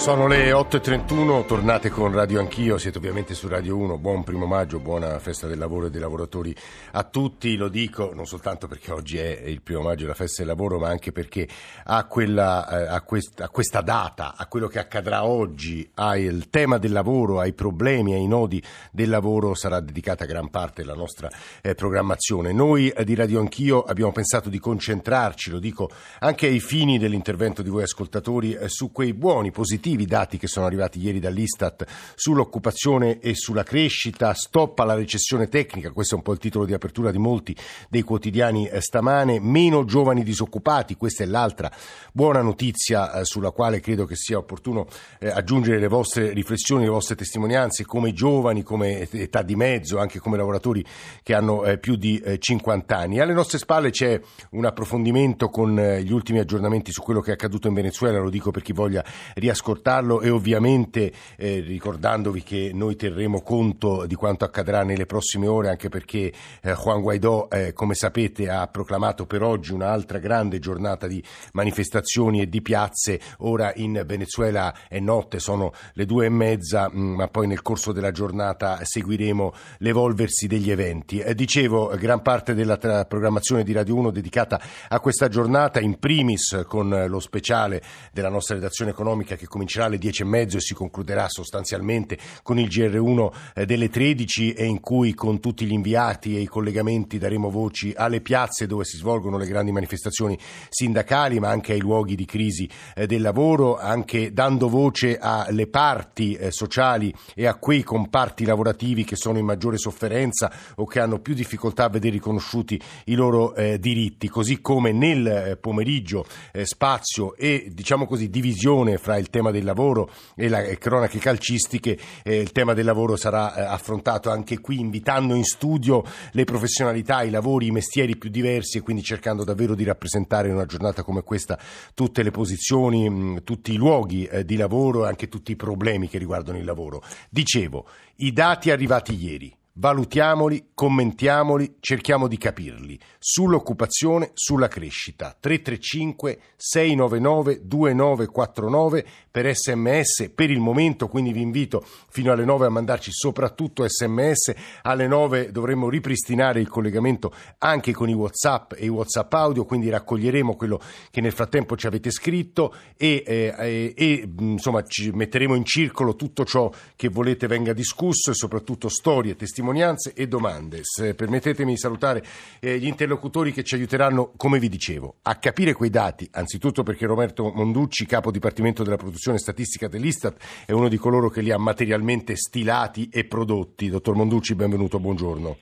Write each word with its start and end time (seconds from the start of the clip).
Sono 0.00 0.26
le 0.26 0.50
8.31, 0.50 1.44
tornate 1.44 1.90
con 1.90 2.10
Radio 2.10 2.40
Anch'io, 2.40 2.78
siete 2.78 2.96
ovviamente 2.96 3.34
su 3.34 3.48
Radio 3.48 3.76
1, 3.76 3.98
buon 3.98 4.24
primo 4.24 4.46
maggio, 4.46 4.80
buona 4.80 5.18
festa 5.18 5.46
del 5.46 5.58
lavoro 5.58 5.86
e 5.86 5.90
dei 5.90 6.00
lavoratori 6.00 6.56
a 6.92 7.02
tutti, 7.04 7.54
lo 7.54 7.68
dico 7.68 8.10
non 8.14 8.24
soltanto 8.24 8.66
perché 8.66 8.92
oggi 8.92 9.18
è 9.18 9.42
il 9.44 9.60
primo 9.60 9.82
maggio, 9.82 10.06
la 10.06 10.14
festa 10.14 10.42
del 10.42 10.50
lavoro, 10.50 10.78
ma 10.78 10.88
anche 10.88 11.12
perché 11.12 11.46
a, 11.84 12.06
quella, 12.06 12.66
eh, 12.66 12.86
a, 12.86 13.02
quest, 13.02 13.42
a 13.42 13.50
questa 13.50 13.82
data, 13.82 14.36
a 14.38 14.46
quello 14.46 14.68
che 14.68 14.78
accadrà 14.78 15.26
oggi, 15.26 15.88
al 15.96 16.46
tema 16.48 16.78
del 16.78 16.92
lavoro, 16.92 17.38
ai 17.38 17.52
problemi, 17.52 18.14
ai 18.14 18.26
nodi 18.26 18.60
del 18.90 19.10
lavoro 19.10 19.54
sarà 19.54 19.80
dedicata 19.80 20.24
gran 20.24 20.48
parte 20.48 20.80
della 20.80 20.96
nostra 20.96 21.28
eh, 21.60 21.74
programmazione. 21.74 22.52
Noi 22.52 22.88
eh, 22.88 23.04
di 23.04 23.14
Radio 23.14 23.38
Anch'io 23.38 23.82
abbiamo 23.82 24.12
pensato 24.12 24.48
di 24.48 24.58
concentrarci, 24.58 25.50
lo 25.50 25.58
dico 25.58 25.90
anche 26.20 26.46
ai 26.46 26.58
fini 26.58 26.98
dell'intervento 26.98 27.60
di 27.60 27.68
voi 27.68 27.82
ascoltatori, 27.82 28.54
eh, 28.54 28.70
su 28.70 28.92
quei 28.92 29.12
buoni, 29.12 29.50
positivi 29.50 29.88
positivi 29.90 30.06
dati 30.06 30.38
che 30.38 30.46
sono 30.46 30.66
arrivati 30.66 31.00
ieri 31.00 31.18
dall'Istat 31.18 31.84
sull'occupazione 32.14 33.18
e 33.18 33.34
sulla 33.34 33.62
crescita, 33.62 34.32
stop 34.34 34.78
alla 34.78 34.94
recessione 34.94 35.48
tecnica, 35.48 35.90
questo 35.90 36.14
è 36.14 36.18
un 36.18 36.22
po' 36.22 36.32
il 36.32 36.38
titolo 36.38 36.64
di 36.64 36.72
apertura 36.72 37.10
di 37.10 37.18
molti 37.18 37.56
dei 37.88 38.02
quotidiani 38.02 38.68
eh, 38.68 38.80
stamane, 38.80 39.40
meno 39.40 39.84
giovani 39.84 40.22
disoccupati, 40.22 40.96
questa 40.96 41.24
è 41.24 41.26
l'altra 41.26 41.70
buona 42.12 42.40
notizia 42.40 43.12
eh, 43.12 43.24
sulla 43.24 43.50
quale 43.50 43.80
credo 43.80 44.04
che 44.04 44.16
sia 44.16 44.38
opportuno 44.38 44.86
eh, 45.18 45.28
aggiungere 45.28 45.78
le 45.78 45.88
vostre 45.88 46.32
riflessioni, 46.32 46.84
le 46.84 46.90
vostre 46.90 47.16
testimonianze 47.16 47.84
come 47.84 48.12
giovani, 48.12 48.62
come 48.62 49.08
età 49.10 49.42
di 49.42 49.56
mezzo, 49.56 49.98
anche 49.98 50.18
come 50.18 50.36
lavoratori 50.36 50.84
che 51.22 51.34
hanno 51.34 51.62
più 51.80 51.96
di 51.96 52.22
50 52.38 52.96
anni. 52.96 53.20
Alle 53.20 53.32
nostre 53.32 53.58
spalle 53.58 53.90
c'è 53.90 54.20
un 54.50 54.64
approfondimento 54.64 55.48
con 55.48 55.76
gli 55.76 56.12
ultimi 56.12 56.38
aggiornamenti 56.38 56.92
su 56.92 57.02
quello 57.02 57.20
che 57.20 57.30
è 57.30 57.34
accaduto 57.34 57.68
in 57.68 57.74
Venezuela, 57.74 58.18
lo 58.18 58.30
dico 58.30 58.50
per 58.50 58.62
chi 58.62 58.72
voglia 58.72 59.04
riascoltare 59.34 59.79
portarlo 59.80 60.20
e 60.20 60.28
ovviamente 60.28 61.10
eh, 61.36 61.60
ricordandovi 61.60 62.42
che 62.42 62.70
noi 62.74 62.96
terremo 62.96 63.40
conto 63.40 64.04
di 64.04 64.14
quanto 64.14 64.44
accadrà 64.44 64.82
nelle 64.82 65.06
prossime 65.06 65.46
ore 65.46 65.70
anche 65.70 65.88
perché 65.88 66.32
eh, 66.60 66.74
Juan 66.74 67.00
Guaidó, 67.00 67.48
eh, 67.48 67.72
come 67.72 67.94
sapete, 67.94 68.50
ha 68.50 68.66
proclamato 68.66 69.24
per 69.24 69.42
oggi 69.42 69.72
un'altra 69.72 70.18
grande 70.18 70.58
giornata 70.58 71.06
di 71.06 71.22
manifestazioni 71.52 72.42
e 72.42 72.48
di 72.48 72.60
piazze. 72.60 73.18
Ora 73.38 73.72
in 73.76 74.02
Venezuela 74.06 74.74
è 74.86 75.00
notte, 75.00 75.38
sono 75.38 75.72
le 75.94 76.04
due 76.04 76.26
e 76.26 76.28
mezza, 76.28 76.90
mh, 76.90 77.00
mm, 77.00 77.14
ma 77.14 77.28
poi 77.28 77.46
nel 77.46 77.62
corso 77.62 77.92
della 77.92 78.10
giornata 78.10 78.80
seguiremo 78.82 79.52
l'evolversi 79.78 80.46
degli 80.46 80.70
eventi. 80.70 81.20
Eh, 81.20 81.34
dicevo, 81.34 81.94
gran 81.96 82.20
parte 82.20 82.54
della 82.54 82.76
tra- 82.76 83.06
programmazione 83.06 83.64
di 83.64 83.72
Radio 83.72 83.96
1 83.96 84.10
dedicata 84.10 84.60
a 84.88 85.00
questa 85.00 85.28
giornata, 85.28 85.80
in 85.80 85.98
primis 85.98 86.64
con 86.66 87.06
lo 87.08 87.20
speciale 87.20 87.82
della 88.12 88.28
nostra 88.28 88.56
redazione 88.56 88.90
economica 88.90 89.36
che 89.36 89.46
comincia 89.46 89.69
comincerà 89.70 89.84
alle 89.84 89.98
10.30 89.98 90.56
e 90.56 90.60
si 90.60 90.74
concluderà 90.74 91.28
sostanzialmente 91.28 92.18
con 92.42 92.58
il 92.58 92.66
GR1 92.66 93.32
eh, 93.54 93.66
delle 93.66 93.88
13 93.88 94.52
e 94.52 94.64
in 94.64 94.80
cui 94.80 95.14
con 95.14 95.38
tutti 95.38 95.64
gli 95.64 95.72
inviati 95.72 96.36
e 96.36 96.40
i 96.40 96.46
collegamenti 96.46 97.18
daremo 97.18 97.50
voci 97.50 97.92
alle 97.94 98.20
piazze 98.20 98.66
dove 98.66 98.84
si 98.84 98.96
svolgono 98.96 99.38
le 99.38 99.46
grandi 99.46 99.70
manifestazioni 99.70 100.36
sindacali 100.68 101.38
ma 101.38 101.48
anche 101.50 101.72
ai 101.72 101.80
luoghi 101.80 102.16
di 102.16 102.24
crisi 102.24 102.68
eh, 102.96 103.06
del 103.06 103.22
lavoro, 103.22 103.78
anche 103.78 104.32
dando 104.32 104.68
voce 104.68 105.18
alle 105.18 105.68
parti 105.68 106.34
eh, 106.34 106.50
sociali 106.50 107.14
e 107.34 107.46
a 107.46 107.54
quei 107.54 107.82
comparti 107.82 108.44
lavorativi 108.44 109.04
che 109.04 109.16
sono 109.16 109.38
in 109.38 109.44
maggiore 109.44 109.78
sofferenza 109.78 110.52
o 110.76 110.86
che 110.86 111.00
hanno 111.00 111.20
più 111.20 111.34
difficoltà 111.34 111.84
a 111.84 111.88
vedere 111.88 112.14
riconosciuti 112.14 112.80
i 113.04 113.14
loro 113.14 113.54
diritti, 113.78 114.28
così 114.28 114.60
come 114.60 114.92
nel 114.92 115.58
pomeriggio 115.60 116.24
spazio 116.62 117.36
e 117.36 117.68
diciamo 117.72 118.06
così 118.06 118.28
divisione 118.28 118.96
fra 118.96 119.16
il 119.16 119.28
tema 119.28 119.50
del 119.50 119.59
del 119.60 119.64
lavoro 119.64 120.10
e 120.34 120.48
le 120.48 120.76
cronache 120.78 121.18
calcistiche, 121.18 121.98
eh, 122.24 122.40
il 122.40 122.52
tema 122.52 122.74
del 122.74 122.84
lavoro 122.84 123.16
sarà 123.16 123.54
eh, 123.54 123.60
affrontato 123.62 124.30
anche 124.30 124.58
qui, 124.58 124.80
invitando 124.80 125.34
in 125.34 125.44
studio 125.44 126.04
le 126.32 126.44
professionalità, 126.44 127.22
i 127.22 127.30
lavori, 127.30 127.66
i 127.66 127.70
mestieri 127.70 128.16
più 128.16 128.30
diversi 128.30 128.78
e 128.78 128.80
quindi 128.80 129.02
cercando 129.02 129.44
davvero 129.44 129.74
di 129.74 129.84
rappresentare 129.84 130.48
in 130.48 130.54
una 130.54 130.66
giornata 130.66 131.02
come 131.02 131.22
questa 131.22 131.58
tutte 131.94 132.22
le 132.22 132.30
posizioni, 132.30 133.08
mh, 133.08 133.44
tutti 133.44 133.72
i 133.72 133.76
luoghi 133.76 134.24
eh, 134.24 134.44
di 134.44 134.56
lavoro 134.56 135.04
e 135.04 135.08
anche 135.08 135.28
tutti 135.28 135.52
i 135.52 135.56
problemi 135.56 136.08
che 136.08 136.18
riguardano 136.18 136.58
il 136.58 136.64
lavoro. 136.64 137.02
Dicevo, 137.28 137.86
i 138.16 138.32
dati 138.32 138.70
arrivati 138.70 139.14
ieri 139.14 139.58
valutiamoli, 139.80 140.68
commentiamoli, 140.74 141.76
cerchiamo 141.80 142.28
di 142.28 142.36
capirli. 142.36 143.00
Sull'occupazione, 143.18 144.30
sulla 144.34 144.68
crescita. 144.68 145.34
335 145.40 146.38
699 146.54 147.60
2949 147.62 149.06
per 149.30 149.54
sms 149.54 150.32
per 150.34 150.50
il 150.50 150.60
momento, 150.60 151.08
quindi 151.08 151.32
vi 151.32 151.40
invito 151.40 151.82
fino 152.10 152.30
alle 152.30 152.44
9 152.44 152.66
a 152.66 152.68
mandarci 152.68 153.10
soprattutto 153.10 153.88
sms. 153.88 154.52
Alle 154.82 155.06
9 155.06 155.50
dovremo 155.50 155.88
ripristinare 155.88 156.60
il 156.60 156.68
collegamento 156.68 157.32
anche 157.58 157.92
con 157.92 158.10
i 158.10 158.14
WhatsApp 158.14 158.74
e 158.76 158.84
i 158.84 158.88
WhatsApp 158.88 159.32
audio, 159.32 159.64
quindi 159.64 159.88
raccoglieremo 159.88 160.56
quello 160.56 160.78
che 161.10 161.22
nel 161.22 161.32
frattempo 161.32 161.74
ci 161.76 161.86
avete 161.86 162.10
scritto 162.10 162.74
e, 162.98 163.22
eh, 163.26 163.94
e 163.96 164.28
insomma 164.40 164.82
ci 164.82 165.10
metteremo 165.10 165.54
in 165.54 165.64
circolo 165.64 166.16
tutto 166.16 166.44
ciò 166.44 166.70
che 166.96 167.08
volete 167.08 167.46
venga 167.46 167.72
discusso 167.72 168.30
e 168.30 168.34
soprattutto 168.34 168.90
storie, 168.90 169.36
testimonianze 169.36 169.68
testimonianze 169.70 170.12
e 170.14 170.26
domande. 170.26 170.80
Se 170.82 171.14
permettetemi 171.14 171.72
di 171.72 171.78
salutare 171.78 172.24
eh, 172.60 172.78
gli 172.78 172.86
interlocutori 172.86 173.52
che 173.52 173.62
ci 173.62 173.74
aiuteranno, 173.74 174.32
come 174.36 174.58
vi 174.58 174.68
dicevo, 174.68 175.16
a 175.22 175.36
capire 175.36 175.72
quei 175.72 175.90
dati, 175.90 176.28
anzitutto 176.32 176.82
perché 176.82 177.06
Roberto 177.06 177.50
Monducci, 177.54 178.06
capo 178.06 178.30
dipartimento 178.30 178.82
della 178.82 178.96
produzione 178.96 179.38
statistica 179.38 179.88
dell'Istat, 179.88 180.36
è 180.66 180.72
uno 180.72 180.88
di 180.88 180.96
coloro 180.96 181.28
che 181.28 181.40
li 181.40 181.50
ha 181.50 181.58
materialmente 181.58 182.36
stilati 182.36 183.08
e 183.12 183.24
prodotti. 183.24 183.88
Dottor 183.88 184.14
Monducci, 184.16 184.54
benvenuto, 184.54 184.98
buongiorno. 184.98 185.58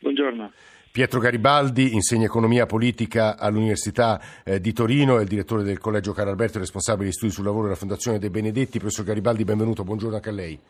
Buongiorno. 0.00 0.52
Pietro 0.92 1.20
Garibaldi 1.20 1.94
insegna 1.94 2.26
economia 2.26 2.66
politica 2.66 3.38
all'Università 3.38 4.20
eh, 4.44 4.60
di 4.60 4.74
Torino, 4.74 5.18
è 5.18 5.22
il 5.22 5.28
direttore 5.28 5.62
del 5.62 5.78
Collegio 5.78 6.12
Carlo 6.12 6.30
Alberto, 6.30 6.58
responsabile 6.58 7.06
di 7.06 7.14
studi 7.14 7.32
sul 7.32 7.44
lavoro 7.44 7.64
della 7.64 7.76
Fondazione 7.76 8.18
dei 8.18 8.28
Benedetti. 8.28 8.78
Professor 8.78 9.06
Garibaldi, 9.06 9.44
benvenuto, 9.44 9.84
buongiorno 9.84 10.16
anche 10.16 10.28
a 10.28 10.32
lei. 10.32 10.60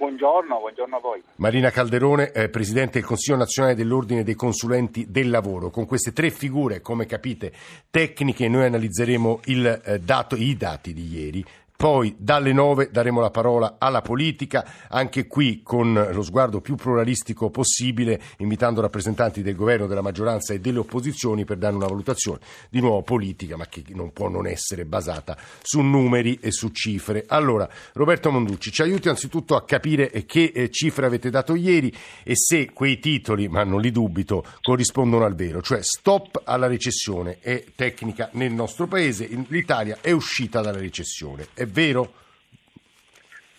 Buongiorno, 0.00 0.60
buongiorno, 0.60 0.96
a 0.96 0.98
voi. 0.98 1.22
Marina 1.36 1.68
Calderone, 1.68 2.32
eh, 2.32 2.48
Presidente 2.48 2.92
del 3.00 3.04
Consiglio 3.06 3.36
nazionale 3.36 3.74
dell'Ordine 3.74 4.22
dei 4.22 4.34
Consulenti 4.34 5.04
del 5.10 5.28
Lavoro. 5.28 5.68
Con 5.68 5.84
queste 5.84 6.14
tre 6.14 6.30
figure, 6.30 6.80
come 6.80 7.04
capite, 7.04 7.52
tecniche, 7.90 8.48
noi 8.48 8.64
analizzeremo 8.64 9.40
il, 9.44 9.66
eh, 9.84 9.98
dato, 9.98 10.36
i 10.36 10.56
dati 10.56 10.94
di 10.94 11.06
ieri. 11.06 11.44
Poi 11.80 12.14
dalle 12.18 12.52
9 12.52 12.90
daremo 12.92 13.22
la 13.22 13.30
parola 13.30 13.76
alla 13.78 14.02
politica, 14.02 14.86
anche 14.90 15.26
qui 15.26 15.62
con 15.62 16.10
lo 16.12 16.22
sguardo 16.22 16.60
più 16.60 16.74
pluralistico 16.74 17.48
possibile, 17.48 18.20
invitando 18.36 18.82
rappresentanti 18.82 19.40
del 19.40 19.54
governo, 19.54 19.86
della 19.86 20.02
maggioranza 20.02 20.52
e 20.52 20.60
delle 20.60 20.80
opposizioni 20.80 21.46
per 21.46 21.56
dare 21.56 21.74
una 21.74 21.86
valutazione 21.86 22.40
di 22.68 22.80
nuovo 22.80 23.00
politica, 23.00 23.56
ma 23.56 23.64
che 23.64 23.82
non 23.94 24.12
può 24.12 24.28
non 24.28 24.46
essere 24.46 24.84
basata 24.84 25.38
su 25.62 25.80
numeri 25.80 26.38
e 26.42 26.52
su 26.52 26.68
cifre. 26.68 27.24
Allora, 27.26 27.66
Roberto 27.94 28.30
Monducci, 28.30 28.70
ci 28.70 28.82
aiuti 28.82 29.08
anzitutto 29.08 29.56
a 29.56 29.64
capire 29.64 30.10
che 30.26 30.52
eh, 30.54 30.68
cifre 30.68 31.06
avete 31.06 31.30
dato 31.30 31.54
ieri 31.54 31.90
e 32.22 32.34
se 32.36 32.72
quei 32.74 32.98
titoli, 32.98 33.48
ma 33.48 33.64
non 33.64 33.80
li 33.80 33.90
dubito, 33.90 34.44
corrispondono 34.60 35.24
al 35.24 35.34
vero, 35.34 35.62
cioè 35.62 35.78
stop 35.80 36.42
alla 36.44 36.66
recessione 36.66 37.38
è 37.40 37.64
tecnica 37.74 38.28
nel 38.32 38.52
nostro 38.52 38.86
paese, 38.86 39.30
l'Italia 39.48 39.96
è 40.02 40.10
uscita 40.10 40.60
dalla 40.60 40.78
recessione. 40.78 41.48
È 41.54 41.68
vero? 41.70 42.14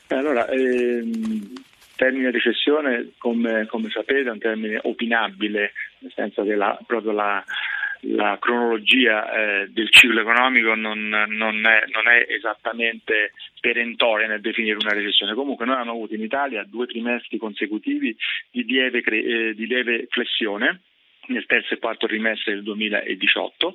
Eh, 0.08 0.16
allora, 0.16 0.48
ehm, 0.48 1.54
termine 1.96 2.32
recessione, 2.32 3.12
come, 3.18 3.66
come, 3.68 3.90
sapete, 3.90 4.28
è 4.28 4.32
un 4.32 4.40
termine 4.40 4.80
opinabile, 4.84 5.74
nel 6.00 6.12
senso 6.14 6.44
che 6.44 6.56
la, 6.56 6.78
proprio 6.86 7.12
la, 7.12 7.44
la 8.02 8.38
cronologia 8.40 9.32
eh, 9.32 9.68
del 9.70 9.90
ciclo 9.92 10.22
economico 10.22 10.74
non, 10.76 11.08
non, 11.08 11.66
è, 11.66 11.86
non, 11.88 12.08
è, 12.08 12.26
esattamente 12.28 13.34
perentoria 13.60 14.28
nel 14.28 14.42
definire 14.42 14.78
una 14.82 14.94
recessione. 14.94 15.34
Comunque 15.34 15.66
noi 15.66 15.76
abbiamo 15.76 15.98
avuto 15.98 16.16
in 16.16 16.24
Italia 16.24 16.66
due 16.68 16.88
trimestri 16.88 17.38
consecutivi 17.38 18.16
di 18.50 18.64
lieve, 18.66 19.00
eh, 19.00 19.54
di 19.54 19.68
lieve 19.68 20.08
flessione 20.10 20.82
nel 21.28 21.46
terzo 21.46 21.74
e 21.74 21.80
quarto 21.80 22.08
trimestre 22.08 22.54
del 22.54 22.64
2018 22.64 23.74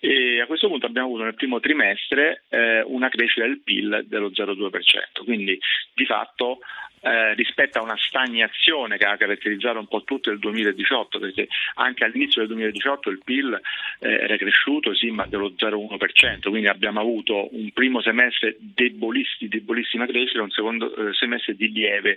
e 0.00 0.40
a 0.40 0.46
questo 0.46 0.68
punto 0.68 0.86
abbiamo 0.86 1.08
avuto 1.08 1.24
nel 1.24 1.34
primo 1.34 1.60
trimestre 1.60 2.44
eh, 2.48 2.82
una 2.82 3.08
crescita 3.08 3.46
del 3.46 3.60
PIL 3.62 4.04
dello 4.06 4.28
0,2%, 4.28 5.24
quindi 5.24 5.58
di 5.94 6.04
fatto 6.04 6.58
eh, 7.04 7.34
rispetto 7.34 7.78
a 7.78 7.82
una 7.82 7.96
stagnazione 7.98 8.96
che 8.96 9.04
ha 9.04 9.16
caratterizzato 9.16 9.78
un 9.78 9.86
po' 9.86 10.04
tutto 10.04 10.30
il 10.30 10.38
2018, 10.38 11.18
perché 11.18 11.48
anche 11.74 12.04
all'inizio 12.04 12.40
del 12.40 12.50
2018 12.50 13.10
il 13.10 13.20
PIL 13.22 13.60
eh, 14.00 14.08
era 14.08 14.36
cresciuto 14.36 14.94
sì, 14.94 15.10
ma 15.10 15.26
dello 15.26 15.52
0,1%, 15.56 16.48
quindi 16.48 16.68
abbiamo 16.68 17.00
avuto 17.00 17.54
un 17.54 17.70
primo 17.72 18.00
semestre 18.00 18.56
deboliss- 18.58 19.44
debolissima 19.44 20.06
crescita 20.06 20.38
e 20.38 20.42
un 20.42 20.50
secondo 20.50 20.94
eh, 20.94 21.12
semestre 21.12 21.54
di 21.54 21.70
lieve 21.70 22.16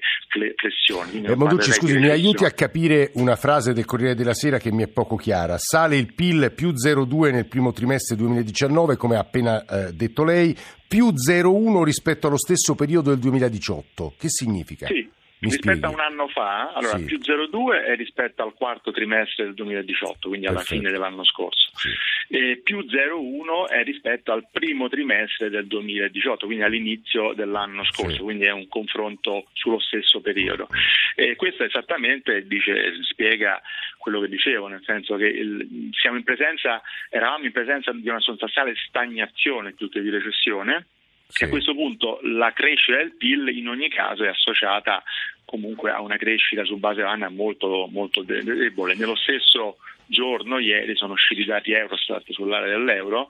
flessione. 0.56 1.28
Eh, 1.28 1.36
Moducci, 1.36 1.72
scusi, 1.72 1.98
mi 1.98 2.10
aiuti 2.10 2.46
a 2.46 2.52
capire 2.52 3.12
una 3.16 3.36
frase 3.36 3.74
del 3.74 3.84
Corriere 3.84 4.16
della 4.16 4.34
Sera 4.34 4.58
che 4.58 4.72
mi 4.72 4.84
è 4.84 4.88
poco 4.88 5.18
chiara. 5.18 5.58
Sale 5.58 5.98
il 5.98 6.14
PIL 6.14 6.54
più 6.56 6.70
0,2 6.70 7.32
nel 7.32 7.48
primo 7.48 7.74
trimestre 7.74 8.16
2019, 8.16 8.96
come 8.96 9.18
ha 9.18 9.20
appena 9.20 9.66
eh, 9.66 9.92
detto 9.92 10.24
lei, 10.24 10.56
più 10.88 11.08
0,1 11.08 11.84
rispetto 11.84 12.28
allo 12.28 12.38
stesso 12.38 12.76
periodo 12.76 13.10
del 13.10 13.20
2018. 13.20 14.14
Che 14.18 14.30
significa? 14.30 14.88
Sì. 14.88 15.10
Mi 15.40 15.50
rispetto 15.50 15.78
spieghi? 15.78 15.86
a 15.86 15.90
un 15.90 16.00
anno 16.00 16.28
fa, 16.30 16.72
allora 16.74 16.98
sì. 16.98 17.06
più 17.06 17.20
0,2 17.20 17.84
è 17.86 17.96
rispetto 17.96 18.42
al 18.42 18.56
quarto 18.56 18.92
trimestre 18.92 19.46
del 19.46 19.54
2018, 19.54 20.28
quindi 20.30 20.48
alla 20.48 20.58
Perfetto. 20.58 20.80
fine 20.80 20.92
dell'anno 20.92 21.24
scorso, 21.24 21.70
sì. 21.76 21.90
e 22.30 22.62
più 22.64 22.80
0,1 22.80 23.68
è 23.70 23.84
rispetto 23.84 24.32
al 24.32 24.48
primo 24.52 24.90
trimestre 24.90 25.50
del 25.50 25.68
2018, 25.68 26.48
quindi 26.48 26.64
all'inizio 26.64 27.34
dell'anno 27.34 27.84
scorso, 27.84 28.16
sì. 28.16 28.22
quindi 28.22 28.46
è 28.46 28.52
un 28.52 28.68
confronto 28.68 29.48
sullo 29.54 29.80
stesso 29.80 30.22
periodo. 30.22 30.68
E 31.16 31.36
questo 31.36 31.64
esattamente 31.64 32.48
dice, 32.48 33.04
spiega 33.04 33.62
quello 34.00 34.20
che 34.22 34.30
dicevo, 34.30 34.68
nel 34.68 34.84
senso 34.86 35.18
che 35.18 35.26
il, 35.26 35.90
siamo 35.92 36.18
in 36.18 36.24
presenza, 36.24 36.82
eravamo 37.10 37.46
in 37.46 37.52
presenza 37.52 37.92
di 37.92 38.10
una 38.10 38.20
sostanziale 38.20 38.74
stagnazione 38.88 39.74
più 39.74 39.88
che 39.90 40.02
di 40.02 40.10
recessione 40.10 40.88
sì. 41.28 41.44
a 41.44 41.50
questo 41.50 41.74
punto 41.74 42.20
la 42.24 42.52
crescita 42.54 42.98
del 42.98 43.16
PIL 43.16 43.50
in 43.50 43.68
ogni 43.68 43.90
caso 43.90 44.24
è 44.24 44.28
associata 44.28 45.04
comunque 45.46 45.92
a 45.92 46.02
una 46.02 46.18
crescita 46.18 46.66
su 46.66 46.78
base 46.78 47.02
annua 47.02 47.30
molto, 47.30 47.88
molto 47.90 48.22
debole. 48.22 48.96
Nello 48.96 49.16
stesso 49.16 49.78
giorno, 50.08 50.60
ieri, 50.60 50.96
sono 50.96 51.14
usciti 51.14 51.42
i 51.42 51.46
dati 51.46 51.72
Eurostat 51.72 52.32
sull'area 52.32 52.70
dell'euro, 52.78 53.28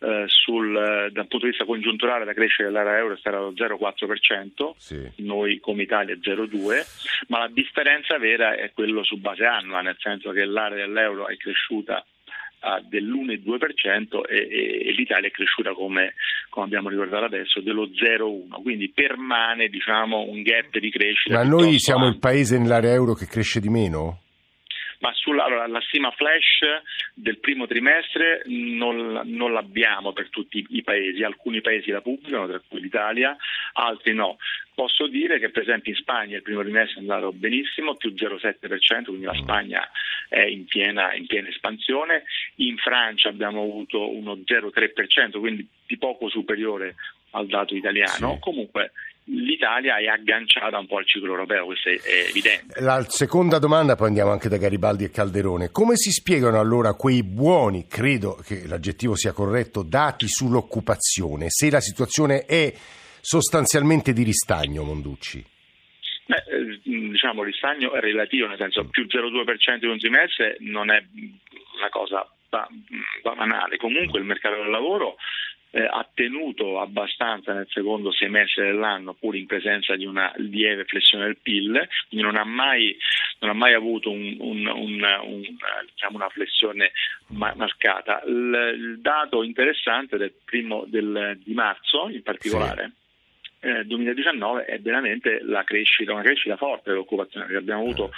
eh, 0.00 0.24
sul, 0.26 0.72
dal 0.72 1.26
punto 1.26 1.46
di 1.46 1.50
vista 1.50 1.64
congiunturale 1.64 2.24
la 2.24 2.32
crescita 2.32 2.64
dell'area 2.64 2.98
euro 2.98 3.14
è 3.14 3.18
stata 3.18 3.38
lo 3.38 3.52
0,4%, 3.52 4.72
sì. 4.76 5.10
noi 5.16 5.60
come 5.60 5.82
Italia 5.82 6.14
0,2%, 6.14 7.26
ma 7.28 7.38
la 7.38 7.48
differenza 7.48 8.18
vera 8.18 8.54
è 8.54 8.72
quello 8.72 9.04
su 9.04 9.18
base 9.18 9.44
annua, 9.44 9.80
nel 9.82 9.96
senso 9.98 10.30
che 10.30 10.44
l'area 10.44 10.86
dell'euro 10.86 11.28
è 11.28 11.36
cresciuta 11.36 12.04
dell'1,2% 12.88 14.20
e, 14.28 14.36
e, 14.36 14.88
e, 14.88 14.92
l'Italia 14.92 15.28
è 15.28 15.32
cresciuta 15.32 15.72
come, 15.72 16.14
come, 16.48 16.66
abbiamo 16.66 16.88
ricordato 16.88 17.24
adesso 17.24 17.60
dello 17.60 17.88
0,1%, 17.88 18.62
quindi 18.62 18.90
permane 18.90 19.68
diciamo, 19.68 20.22
un 20.28 20.42
gap 20.42 20.78
di 20.78 20.90
crescita. 20.90 21.34
Ma 21.34 21.44
noi 21.44 21.78
siamo 21.78 22.06
ampio. 22.06 22.14
il 22.14 22.20
paese 22.20 22.58
nell'area 22.58 22.92
euro 22.92 23.14
che 23.14 23.26
cresce 23.26 23.60
di 23.60 23.68
meno? 23.68 24.21
Ma 25.02 25.12
sulla, 25.14 25.44
allora, 25.44 25.66
la 25.66 25.80
stima 25.80 26.12
flash 26.12 26.60
del 27.12 27.38
primo 27.38 27.66
trimestre 27.66 28.42
non, 28.46 29.20
non, 29.24 29.52
l'abbiamo 29.52 30.12
per 30.12 30.28
tutti 30.30 30.64
i 30.70 30.82
paesi, 30.82 31.24
alcuni 31.24 31.60
paesi 31.60 31.90
la 31.90 32.00
pubblicano, 32.00 32.46
tra 32.46 32.62
cui 32.66 32.80
l'Italia, 32.80 33.36
altri 33.72 34.14
no. 34.14 34.36
Posso 34.72 35.08
dire 35.08 35.40
che 35.40 35.50
per 35.50 35.62
esempio 35.62 35.90
in 35.90 35.98
Spagna 35.98 36.36
il 36.36 36.42
primo 36.42 36.62
trimestre 36.62 36.98
è 36.98 37.00
andato 37.00 37.32
benissimo, 37.32 37.96
più 37.96 38.14
0,7%, 38.14 39.04
quindi 39.06 39.24
la 39.24 39.34
Spagna 39.34 39.90
è 40.28 40.44
in 40.44 40.66
piena, 40.66 41.12
in 41.14 41.26
piena 41.26 41.48
espansione, 41.48 42.22
in 42.56 42.76
Francia 42.76 43.28
abbiamo 43.28 43.60
avuto 43.60 44.08
uno 44.08 44.34
0,3%, 44.34 45.40
quindi 45.40 45.66
di 45.84 45.98
poco 45.98 46.28
superiore 46.28 46.94
al 47.30 47.48
dato 47.48 47.74
italiano. 47.74 48.34
Sì. 48.34 48.38
Comunque 48.38 48.92
l'Italia 49.24 49.98
è 49.98 50.06
agganciata 50.06 50.78
un 50.78 50.86
po' 50.86 50.98
al 50.98 51.06
ciclo 51.06 51.30
europeo, 51.30 51.66
questo 51.66 51.88
è, 51.88 51.98
evidente. 52.28 52.80
La 52.80 53.04
seconda 53.08 53.58
domanda, 53.58 53.94
poi 53.94 54.08
andiamo 54.08 54.30
anche 54.30 54.48
da 54.48 54.56
Garibaldi 54.56 55.04
e 55.04 55.10
Calderone. 55.10 55.70
Come 55.70 55.96
si 55.96 56.10
spiegano 56.10 56.58
allora 56.58 56.94
quei 56.94 57.22
buoni, 57.22 57.86
credo 57.86 58.34
che 58.44 58.66
l'aggettivo 58.66 59.14
sia 59.14 59.32
corretto, 59.32 59.82
dati 59.82 60.26
sull'occupazione, 60.26 61.46
se 61.48 61.70
la 61.70 61.80
situazione 61.80 62.44
è 62.44 62.72
sostanzialmente 63.20 64.12
di 64.12 64.24
ristagno, 64.24 64.82
Monducci? 64.82 65.44
Beh, 66.26 66.44
eh, 66.48 66.80
diciamo 66.82 67.42
ristagno 67.42 67.92
è 67.92 68.00
relativo, 68.00 68.46
nel 68.46 68.58
senso 68.58 68.84
più 68.88 69.06
0,2% 69.06 69.78
di 69.78 69.86
un 69.86 69.98
trimestre 69.98 70.56
non 70.60 70.90
è 70.90 71.02
una 71.76 71.88
cosa 71.90 72.28
banale. 73.22 73.76
Comunque 73.78 74.18
il 74.18 74.26
mercato 74.26 74.56
del 74.56 74.70
lavoro 74.70 75.16
eh, 75.74 75.84
ha 75.84 76.06
tenuto 76.12 76.80
abbastanza 76.80 77.54
nel 77.54 77.66
secondo 77.70 78.12
semestre 78.12 78.66
dell'anno, 78.66 79.14
pur 79.14 79.36
in 79.36 79.46
presenza 79.46 79.96
di 79.96 80.04
una 80.04 80.30
lieve 80.36 80.84
flessione 80.84 81.24
del 81.24 81.38
PIL, 81.38 81.88
quindi 82.08 82.26
non 82.26 82.36
ha 82.36 82.44
mai, 82.44 82.96
non 83.38 83.50
ha 83.50 83.54
mai 83.54 83.72
avuto 83.72 84.10
un, 84.10 84.36
un, 84.38 84.66
un, 84.66 85.56
diciamo 85.90 86.16
una 86.16 86.28
flessione 86.28 86.92
marcata. 87.28 88.22
Il, 88.26 88.74
il, 88.76 89.00
dato 89.00 89.42
interessante 89.42 90.18
del 90.18 90.34
primo 90.44 90.84
del, 90.86 91.38
di 91.42 91.54
marzo, 91.54 92.10
in 92.10 92.22
particolare, 92.22 92.92
sì. 93.58 93.68
eh, 93.68 93.84
2019, 93.84 94.66
è 94.66 94.78
veramente 94.78 95.40
la 95.42 95.64
crescita, 95.64 96.12
una 96.12 96.22
crescita 96.22 96.58
forte 96.58 96.90
dell'occupazione, 96.90 97.56
abbiamo 97.56 97.80
avuto 97.80 98.10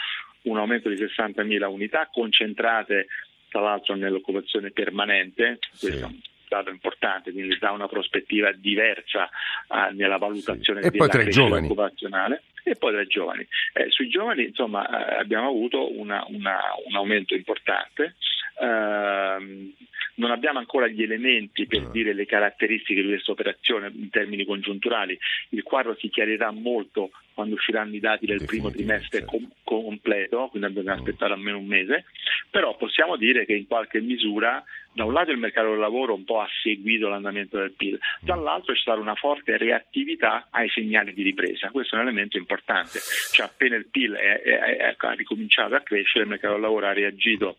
un 0.43 0.59
aumento 0.59 0.89
di 0.89 0.97
60.000 0.97 1.65
unità 1.71 2.09
concentrate 2.13 3.07
tra 3.49 3.61
l'altro 3.61 3.95
nell'occupazione 3.95 4.73
permanente, 4.73 5.61
sì. 5.71 5.87
questo 5.87 6.33
dato 6.55 6.71
importante, 6.71 7.33
quindi 7.33 7.57
dà 7.59 7.71
una 7.73 7.89
prospettiva 7.89 8.53
diversa 8.53 9.29
uh, 9.69 9.95
nella 9.95 10.19
valutazione 10.19 10.83
sì. 10.83 10.91
della 10.91 11.09
crescita 11.09 11.55
occupazionale 11.55 12.43
e 12.65 12.75
poi 12.77 12.93
tra 12.93 13.03
i 13.03 13.07
giovani. 13.07 13.47
Eh, 13.75 13.91
sui 13.91 14.09
giovani 14.09 14.45
insomma, 14.45 14.89
eh, 14.89 15.19
abbiamo 15.21 15.49
avuto 15.49 15.97
una, 15.99 16.25
una, 16.29 16.59
un 16.87 16.97
aumento 16.97 17.35
importante. 17.35 18.15
Uh, 18.57 19.73
non 20.17 20.31
abbiamo 20.31 20.59
ancora 20.59 20.87
gli 20.87 21.03
elementi 21.03 21.67
per 21.67 21.91
dire 21.91 22.13
le 22.13 22.27
caratteristiche 22.27 23.03
di 23.03 23.09
questa 23.09 23.33
operazione 23.33 23.91
in 23.95 24.11
termini 24.11 24.45
congiunturali. 24.45 25.19
Il 25.51 25.63
quadro 25.63 25.97
si 25.97 26.09
chiarirà 26.09 26.51
molto 26.51 27.11
quando 27.35 27.55
usciranno 27.57 27.95
i 27.97 28.01
dati 28.01 28.27
del 28.27 28.45
primo 28.45 28.71
trimestre 28.71 29.25
com- 29.25 29.51
completo, 29.65 30.49
quindi 30.51 30.73
dobbiamo 30.73 30.99
aspettare 30.99 31.33
almeno 31.33 31.59
un 31.59 31.67
mese, 31.67 32.05
però 32.49 32.77
possiamo 32.77 33.17
dire 33.17 33.45
che 33.45 33.55
in 33.55 33.67
qualche 33.67 34.01
misura 34.01 34.63
da 34.93 35.05
un 35.05 35.13
lato 35.13 35.33
il 35.33 35.39
mercato 35.39 35.71
del 35.71 35.81
lavoro 35.81 36.15
un 36.15 36.23
po' 36.23 36.41
ha 36.41 36.49
seguito 36.63 37.09
l'andamento 37.09 37.59
del 37.59 37.73
PIL, 37.73 37.99
dall'altro 38.21 38.73
c'è 38.73 38.81
stata 38.81 39.01
una 39.01 39.17
forte 39.17 39.57
reattività 39.57 40.47
ai 40.51 40.69
segnali 40.69 41.13
di 41.13 41.25
ripresa, 41.25 41.71
questo 41.71 41.97
è 41.97 41.99
un 41.99 42.07
elemento 42.07 42.37
importante, 42.39 43.01
cioè 43.33 43.47
appena 43.47 43.75
il 43.75 43.89
PIL 43.89 44.13
è, 44.13 44.41
è, 44.41 44.77
è, 44.77 44.95
ha 44.97 45.13
ricominciato 45.15 45.75
a 45.75 45.81
crescere 45.81 46.23
il 46.23 46.31
mercato 46.31 46.53
del 46.53 46.63
lavoro 46.63 46.87
ha 46.87 46.93
reagito 46.93 47.57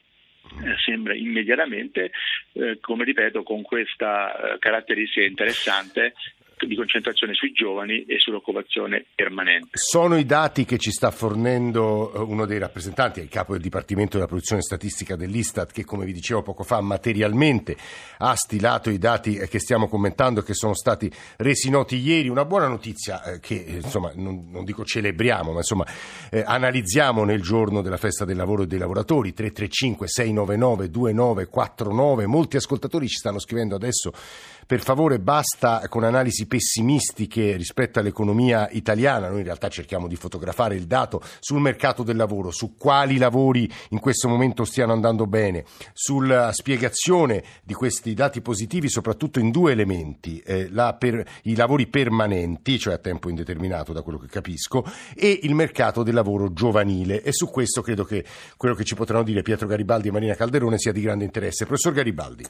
sembra 0.84 1.16
immediatamente, 1.16 2.12
eh, 2.54 2.78
come 2.80 3.04
ripeto, 3.04 3.44
con 3.44 3.62
questa 3.62 4.54
eh, 4.54 4.60
caratteristica 4.60 5.26
interessante 5.26 6.14
di 6.66 6.76
concentrazione 6.76 7.34
sui 7.34 7.52
giovani 7.52 8.06
e 8.06 8.20
sull'occupazione 8.20 9.06
permanente. 9.14 9.70
Sono 9.74 10.18
i 10.18 10.26
dati 10.26 10.64
che 10.64 10.78
ci 10.78 10.92
sta 10.92 11.12
fornendo 11.12 12.14
eh, 12.14 12.20
uno 12.20 12.46
dei 12.46 12.60
rappresentanti, 12.60 13.20
il 13.20 13.28
capo 13.28 13.54
del 13.54 13.62
Dipartimento 13.62 14.16
della 14.16 14.28
Produzione 14.28 14.62
Statistica 14.62 15.16
dell'Istat, 15.16 15.72
che 15.72 15.84
come 15.84 16.06
vi 16.06 16.14
dicevo 16.14 16.42
poco 16.42 16.64
fa 16.64 16.80
materialmente 16.82 17.76
ha 18.20 18.36
stilato 18.36 18.90
i 18.90 18.98
dati 18.98 19.38
che 19.50 19.60
stiamo 19.60 19.88
commentando 19.88 20.40
e 20.40 20.44
che 20.44 20.54
sono 20.54 20.74
stati 20.74 21.12
resi 21.38 21.70
noti 21.70 21.98
ieri. 21.98 22.30
Una 22.30 22.46
buona 22.46 22.68
notizia 22.68 23.24
eh, 23.24 23.40
che 23.40 23.56
insomma 23.56 24.12
non, 24.16 24.48
non 24.50 24.64
dico 24.64 24.86
celebriamo, 24.86 25.52
ma 25.52 25.58
insomma 25.58 25.86
eh, 26.30 26.44
analizziamo 26.46 27.24
nel 27.24 27.42
giorno 27.42 27.82
della 27.82 27.98
festa 27.98 28.26
del 28.26 28.38
lavoro 28.38 28.64
e 28.64 28.68
dei 28.68 28.80
lavoratori 28.80 29.34
335 29.34 30.08
699 30.08 30.90
2949. 30.90 32.26
Molti 32.28 32.58
ascoltatori 32.58 33.08
ci 33.08 33.18
stanno 33.18 33.40
scrivendo 33.40 33.76
adesso 33.76 34.14
per 34.66 34.82
favore 34.82 35.20
basta 35.20 35.88
con 35.88 36.04
analisi 36.04 36.48
pessimistiche 36.48 37.56
rispetto 37.56 38.00
all'economia 38.00 38.68
italiana, 38.72 39.30
noi 39.30 39.40
in 39.40 39.44
realtà 39.44 39.70
cerchiamo 39.70 40.08
di 40.08 40.16
fotografare 40.16 40.76
il 40.76 40.88
dato 40.88 41.22
sul 41.40 41.62
mercato 41.62 42.02
del 42.02 42.16
lavoro, 42.16 42.50
su 42.50 42.76
quali 42.76 43.18
lavori 43.18 43.72
in 43.90 44.00
questo 44.00 44.28
momento 44.28 44.66
stiano 44.66 44.94
andando 44.94 45.28
bene, 45.28 45.66
sulla 45.94 46.52
spiegazione 46.52 47.44
di 47.64 47.74
questi 47.74 48.14
dati 48.14 48.42
positivi 48.42 48.90
soprattutto 48.90 49.40
in 49.40 49.52
due 49.52 49.72
elementi, 49.72 50.40
eh, 50.40 50.72
per, 50.98 51.24
i 51.44 51.56
lavori 51.56 51.88
permanenti, 51.88 52.80
cioè 52.80 52.96
a 52.96 52.98
tempo 52.98 53.30
indeterminato 53.30 53.94
da 53.94 54.02
quello 54.02 54.18
che 54.18 54.28
capisco, 54.28 54.84
e 55.16 55.40
il 55.44 55.54
mercato 55.54 56.02
del 56.02 56.16
lavoro 56.16 56.54
giovanile. 56.54 57.22
E 57.22 57.32
su 57.32 57.50
questo 57.50 57.82
credo 57.82 58.04
che 58.04 58.26
quello 58.58 58.74
che 58.74 58.84
ci 58.84 58.96
potranno 58.96 59.24
dire 59.24 59.44
Pietro 59.44 59.68
Garibaldi 59.68 60.08
e 60.08 60.12
Marina 60.12 60.34
Calderone 60.34 60.80
sia 60.80 60.92
di 60.92 61.02
grande 61.02 61.26
interesse. 61.26 61.66
Professor 61.66 61.94
Garibaldi 61.94 62.46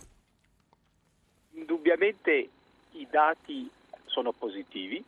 indubbiamente 1.85 2.49
i 2.91 3.04
dati 3.15 3.69
sono 4.03 4.33
positivi, 4.33 5.01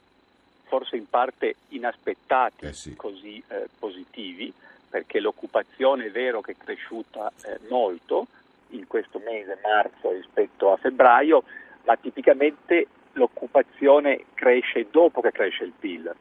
forse 0.64 0.96
in 0.96 1.10
parte 1.10 1.56
inaspettati 1.70 2.68
eh 2.68 2.74
sì. 2.74 2.96
così 2.96 3.44
eh, 3.50 3.68
positivi, 3.78 4.54
perché 4.90 5.20
l'occupazione 5.20 6.06
è 6.06 6.12
vero 6.12 6.40
che 6.40 6.54
è 6.54 6.56
cresciuta 6.58 7.30
eh, 7.44 7.60
molto 7.68 8.28
in 8.70 8.88
questo 8.88 9.20
mese 9.20 9.60
marzo 9.62 10.12
rispetto 10.12 10.72
a 10.72 10.78
febbraio, 10.78 11.44
ma 11.84 11.98
tipicamente 11.98 12.88
l'occupazione 13.14 14.24
cresce 14.34 14.88
dopo 14.90 15.20
che 15.20 15.32
cresce 15.32 15.66
il 15.66 15.74
PIL. 15.78 16.16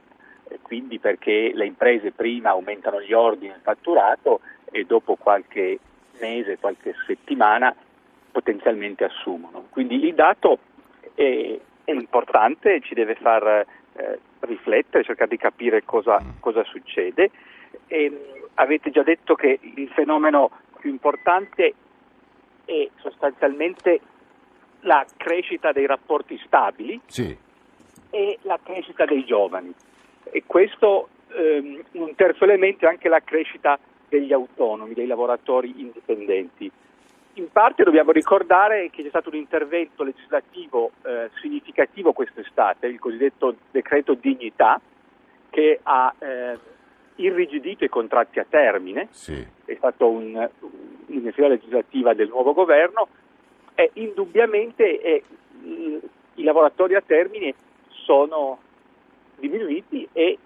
quindi 0.63 0.99
perché 0.99 1.53
le 1.55 1.67
imprese 1.67 2.11
prima 2.11 2.51
aumentano 2.51 3.01
gli 3.01 3.13
ordini 3.13 3.53
e 3.53 3.57
il 3.57 3.63
fatturato 3.63 4.41
e 4.73 4.85
dopo 4.85 5.15
qualche 5.15 5.79
mese, 6.19 6.59
qualche 6.59 6.95
settimana 7.07 7.75
potenzialmente 8.33 9.05
assumono. 9.05 9.67
Quindi 9.71 10.05
il 10.05 10.15
dato 10.15 10.59
è, 11.15 11.59
è 11.87 11.93
importante 11.93 12.75
e 12.75 12.81
ci 12.81 12.95
deve 12.95 13.15
far 13.15 13.47
eh, 13.47 14.19
riflettere, 14.41 15.05
cercare 15.05 15.31
di 15.31 15.37
capire 15.37 15.85
cosa, 15.85 16.21
mm. 16.21 16.41
cosa 16.41 16.65
succede. 16.65 17.31
E, 17.87 18.33
avete 18.55 18.91
già 18.91 19.03
detto 19.03 19.35
che 19.35 19.59
il 19.61 19.89
fenomeno 19.91 20.51
più 20.81 20.91
importante 20.91 21.75
è 22.65 22.89
sostanzialmente 22.97 24.01
la 24.81 25.07
crescita 25.17 25.73
dei 25.73 25.87
rapporti 25.87 26.41
stabili 26.45 27.01
sì. 27.07 27.37
e 28.11 28.39
la 28.43 28.59
crescita 28.63 29.05
dei 29.05 29.25
giovani. 29.25 29.73
E 30.25 30.43
questo 30.47 31.09
ehm, 31.29 31.83
un 31.93 32.15
terzo 32.15 32.45
elemento 32.45 32.87
è 32.87 32.89
anche 32.89 33.09
la 33.09 33.21
crescita 33.21 33.79
degli 34.09 34.33
autonomi, 34.33 34.95
dei 34.95 35.07
lavoratori 35.07 35.81
indipendenti. 35.81 36.71
In 37.37 37.51
parte 37.53 37.85
dobbiamo 37.85 38.13
ricordare 38.13 38.89
che 38.89 39.03
c'è 39.03 39.11
stato 39.11 39.29
un 39.29 39.35
intervento 39.35 40.03
legislativo 40.03 40.93
eh, 41.05 41.29
significativo 41.43 42.13
quest'estate, 42.13 42.87
il 42.87 42.99
cosiddetto 42.99 43.57
decreto 43.71 44.15
dignità, 44.15 44.81
che 45.51 45.79
ha 45.83 46.15
eh, 46.19 46.59
irrigidito 47.17 47.85
i 47.85 47.91
contratti 47.91 48.39
a 48.39 48.47
termine, 48.49 49.09
sì. 49.11 49.47
è 49.67 49.75
stata 49.75 50.07
un, 50.07 50.49
un'iniziativa 51.07 51.49
legislativa 51.49 52.15
del 52.15 52.29
nuovo 52.29 52.55
governo 52.55 53.09
e 53.75 53.91
indubbiamente 53.95 55.01
eh, 55.03 55.23
i 56.35 56.43
lavoratori 56.43 56.95
a 56.95 57.03
termine 57.05 57.53
sono 57.89 58.61
diminuiti 59.37 60.09
e 60.11 60.39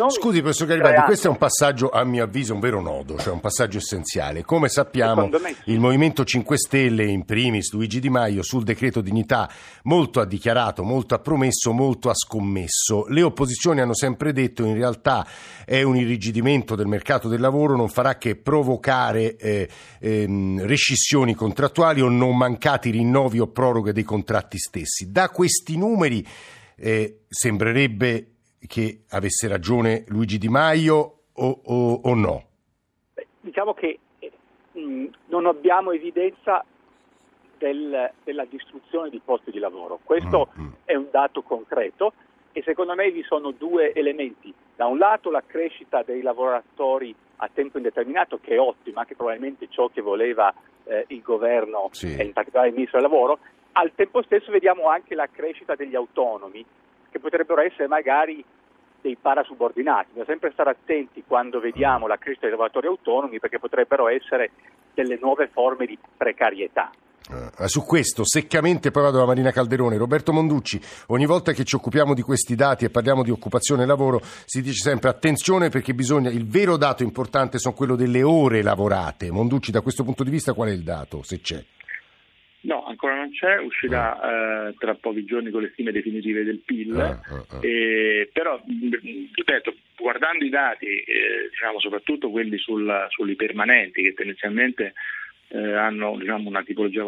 non 0.00 0.10
Scusi 0.10 0.40
professor 0.40 0.66
Garibaldi, 0.66 1.02
questo 1.02 1.26
è 1.26 1.30
un 1.30 1.36
passaggio 1.36 1.90
a 1.90 2.04
mio 2.04 2.24
avviso 2.24 2.54
un 2.54 2.60
vero 2.60 2.80
nodo, 2.80 3.18
cioè 3.18 3.34
un 3.34 3.40
passaggio 3.40 3.76
essenziale. 3.76 4.42
Come 4.44 4.70
sappiamo 4.70 5.28
il 5.64 5.78
Movimento 5.78 6.24
5 6.24 6.56
Stelle, 6.56 7.04
in 7.04 7.26
primis 7.26 7.70
Luigi 7.72 8.00
Di 8.00 8.08
Maio, 8.08 8.42
sul 8.42 8.64
decreto 8.64 9.02
dignità 9.02 9.50
molto 9.82 10.20
ha 10.20 10.24
dichiarato, 10.24 10.82
molto 10.84 11.14
ha 11.14 11.18
promesso, 11.18 11.72
molto 11.72 12.08
ha 12.08 12.14
scommesso. 12.14 13.04
Le 13.08 13.20
opposizioni 13.22 13.82
hanno 13.82 13.94
sempre 13.94 14.32
detto 14.32 14.64
in 14.64 14.74
realtà 14.74 15.26
è 15.66 15.82
un 15.82 15.96
irrigidimento 15.96 16.74
del 16.74 16.86
mercato 16.86 17.28
del 17.28 17.40
lavoro, 17.40 17.76
non 17.76 17.90
farà 17.90 18.16
che 18.16 18.36
provocare 18.36 19.36
eh, 19.36 19.68
ehm, 20.00 20.64
rescissioni 20.64 21.34
contrattuali 21.34 22.00
o 22.00 22.08
non 22.08 22.38
mancati 22.38 22.88
rinnovi 22.88 23.38
o 23.38 23.48
proroghe 23.48 23.92
dei 23.92 24.04
contratti 24.04 24.56
stessi. 24.56 25.12
Da 25.12 25.28
questi 25.28 25.76
numeri 25.76 26.26
eh, 26.76 27.18
sembrerebbe 27.28 28.30
che 28.66 29.04
avesse 29.10 29.48
ragione 29.48 30.04
Luigi 30.08 30.38
Di 30.38 30.48
Maio 30.48 31.22
o, 31.32 31.60
o, 31.64 32.00
o 32.02 32.14
no? 32.14 32.44
Diciamo 33.40 33.72
che 33.74 33.98
eh, 34.18 34.32
mh, 34.72 35.06
non 35.26 35.46
abbiamo 35.46 35.92
evidenza 35.92 36.64
del, 37.58 38.10
della 38.24 38.44
distruzione 38.44 39.10
di 39.10 39.20
posti 39.24 39.50
di 39.50 39.58
lavoro. 39.58 40.00
Questo 40.02 40.48
mm, 40.58 40.64
mm. 40.64 40.68
è 40.84 40.94
un 40.94 41.08
dato 41.10 41.42
concreto 41.42 42.12
e 42.52 42.62
secondo 42.62 42.94
me 42.94 43.10
vi 43.10 43.22
sono 43.22 43.50
due 43.50 43.92
elementi. 43.92 44.52
Da 44.74 44.86
un 44.86 44.98
lato 44.98 45.30
la 45.30 45.42
crescita 45.46 46.02
dei 46.02 46.22
lavoratori 46.22 47.14
a 47.36 47.50
tempo 47.52 47.76
indeterminato, 47.76 48.38
che 48.40 48.54
è 48.54 48.58
ottima, 48.58 49.04
che 49.04 49.14
probabilmente 49.14 49.68
ciò 49.70 49.88
che 49.88 50.00
voleva 50.00 50.52
eh, 50.84 51.04
il 51.08 51.22
governo 51.22 51.88
sì. 51.92 52.14
e 52.16 52.24
in 52.24 52.32
particolare 52.32 52.68
il 52.68 52.74
ministro 52.74 53.00
del 53.00 53.10
lavoro. 53.10 53.38
Al 53.72 53.92
tempo 53.94 54.22
stesso 54.22 54.50
vediamo 54.50 54.88
anche 54.88 55.14
la 55.14 55.28
crescita 55.30 55.74
degli 55.74 55.94
autonomi, 55.94 56.64
che 57.10 57.18
potrebbero 57.18 57.60
essere 57.60 57.88
magari 57.88 58.44
dei 59.00 59.16
parasubordinati. 59.16 60.08
Bisogna 60.08 60.26
sempre 60.26 60.50
stare 60.52 60.70
attenti 60.70 61.24
quando 61.26 61.60
vediamo 61.60 62.06
la 62.06 62.16
crescita 62.16 62.46
dei 62.46 62.50
lavoratori 62.50 62.86
autonomi 62.86 63.38
perché 63.38 63.58
potrebbero 63.58 64.08
essere 64.08 64.50
delle 64.94 65.18
nuove 65.20 65.48
forme 65.52 65.86
di 65.86 65.98
precarietà. 66.16 66.90
Uh, 67.30 67.66
su 67.66 67.84
questo, 67.84 68.24
seccamente, 68.24 68.90
poi 68.90 69.04
vado 69.04 69.18
da 69.18 69.24
Marina 69.24 69.52
Calderone. 69.52 69.96
Roberto 69.96 70.32
Monducci, 70.32 70.80
ogni 71.08 71.26
volta 71.26 71.52
che 71.52 71.64
ci 71.64 71.76
occupiamo 71.76 72.12
di 72.12 72.22
questi 72.22 72.56
dati 72.56 72.84
e 72.84 72.90
parliamo 72.90 73.22
di 73.22 73.30
occupazione 73.30 73.84
e 73.84 73.86
lavoro, 73.86 74.20
si 74.22 74.62
dice 74.62 74.80
sempre 74.82 75.10
attenzione 75.10 75.68
perché 75.68 75.94
bisogna, 75.94 76.28
il 76.28 76.48
vero 76.48 76.76
dato 76.76 77.04
importante 77.04 77.58
sono 77.58 77.74
quello 77.74 77.94
delle 77.94 78.22
ore 78.22 78.62
lavorate. 78.62 79.30
Monducci, 79.30 79.70
da 79.70 79.80
questo 79.80 80.02
punto 80.02 80.24
di 80.24 80.30
vista, 80.30 80.54
qual 80.54 80.70
è 80.70 80.72
il 80.72 80.82
dato, 80.82 81.22
se 81.22 81.40
c'è? 81.40 81.64
No, 82.62 82.84
ancora 82.84 83.14
non 83.14 83.30
c'è, 83.30 83.58
uscirà 83.58 84.20
ah. 84.20 84.68
eh, 84.68 84.74
tra 84.78 84.94
pochi 84.94 85.24
giorni 85.24 85.50
con 85.50 85.62
le 85.62 85.70
stime 85.72 85.92
definitive 85.92 86.44
del 86.44 86.58
PIL, 86.58 86.94
ah, 86.94 87.20
ah, 87.22 87.44
ah. 87.48 87.58
eh, 87.62 88.28
però 88.32 88.60
ripeto, 89.34 89.74
guardando 89.96 90.44
i 90.44 90.50
dati, 90.50 90.86
eh, 90.86 91.48
diciamo, 91.48 91.80
soprattutto 91.80 92.30
quelli 92.30 92.58
sul, 92.58 93.06
sugli 93.08 93.34
permanenti 93.34 94.02
che 94.02 94.12
tendenzialmente 94.12 94.92
eh, 95.52 95.74
hanno 95.74 96.16
diciamo, 96.16 96.48
una 96.48 96.62
tipologia 96.62 97.02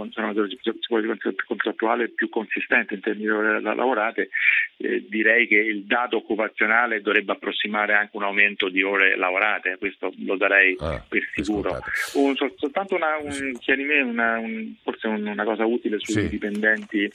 contrattuale 1.46 2.08
più 2.08 2.28
consistente 2.28 2.94
in 2.94 3.00
termini 3.00 3.26
di 3.26 3.30
ore 3.30 3.61
lavorate, 3.61 4.30
eh, 4.78 5.04
direi 5.08 5.46
che 5.46 5.58
il 5.58 5.84
dato 5.84 6.16
occupazionale 6.16 7.00
dovrebbe 7.00 7.32
approssimare 7.32 7.94
anche 7.94 8.16
un 8.16 8.25
aumento 8.25 8.68
di 8.68 8.82
ore 8.82 9.16
lavorate, 9.16 9.76
questo 9.78 10.12
lo 10.18 10.37
darei 10.37 10.75
ah, 10.80 11.00
per 11.08 11.22
sicuro. 11.32 11.78
Un, 12.14 12.34
soltanto 12.34 12.96
una, 12.96 13.16
un 13.20 13.56
chiarimento, 13.61 14.11
una, 14.11 14.38
un, 14.38 14.75
forse 14.82 15.06
una 15.06 15.44
cosa 15.44 15.64
utile 15.64 15.99
sui 16.00 16.22
sì. 16.22 16.28
dipendenti 16.28 17.11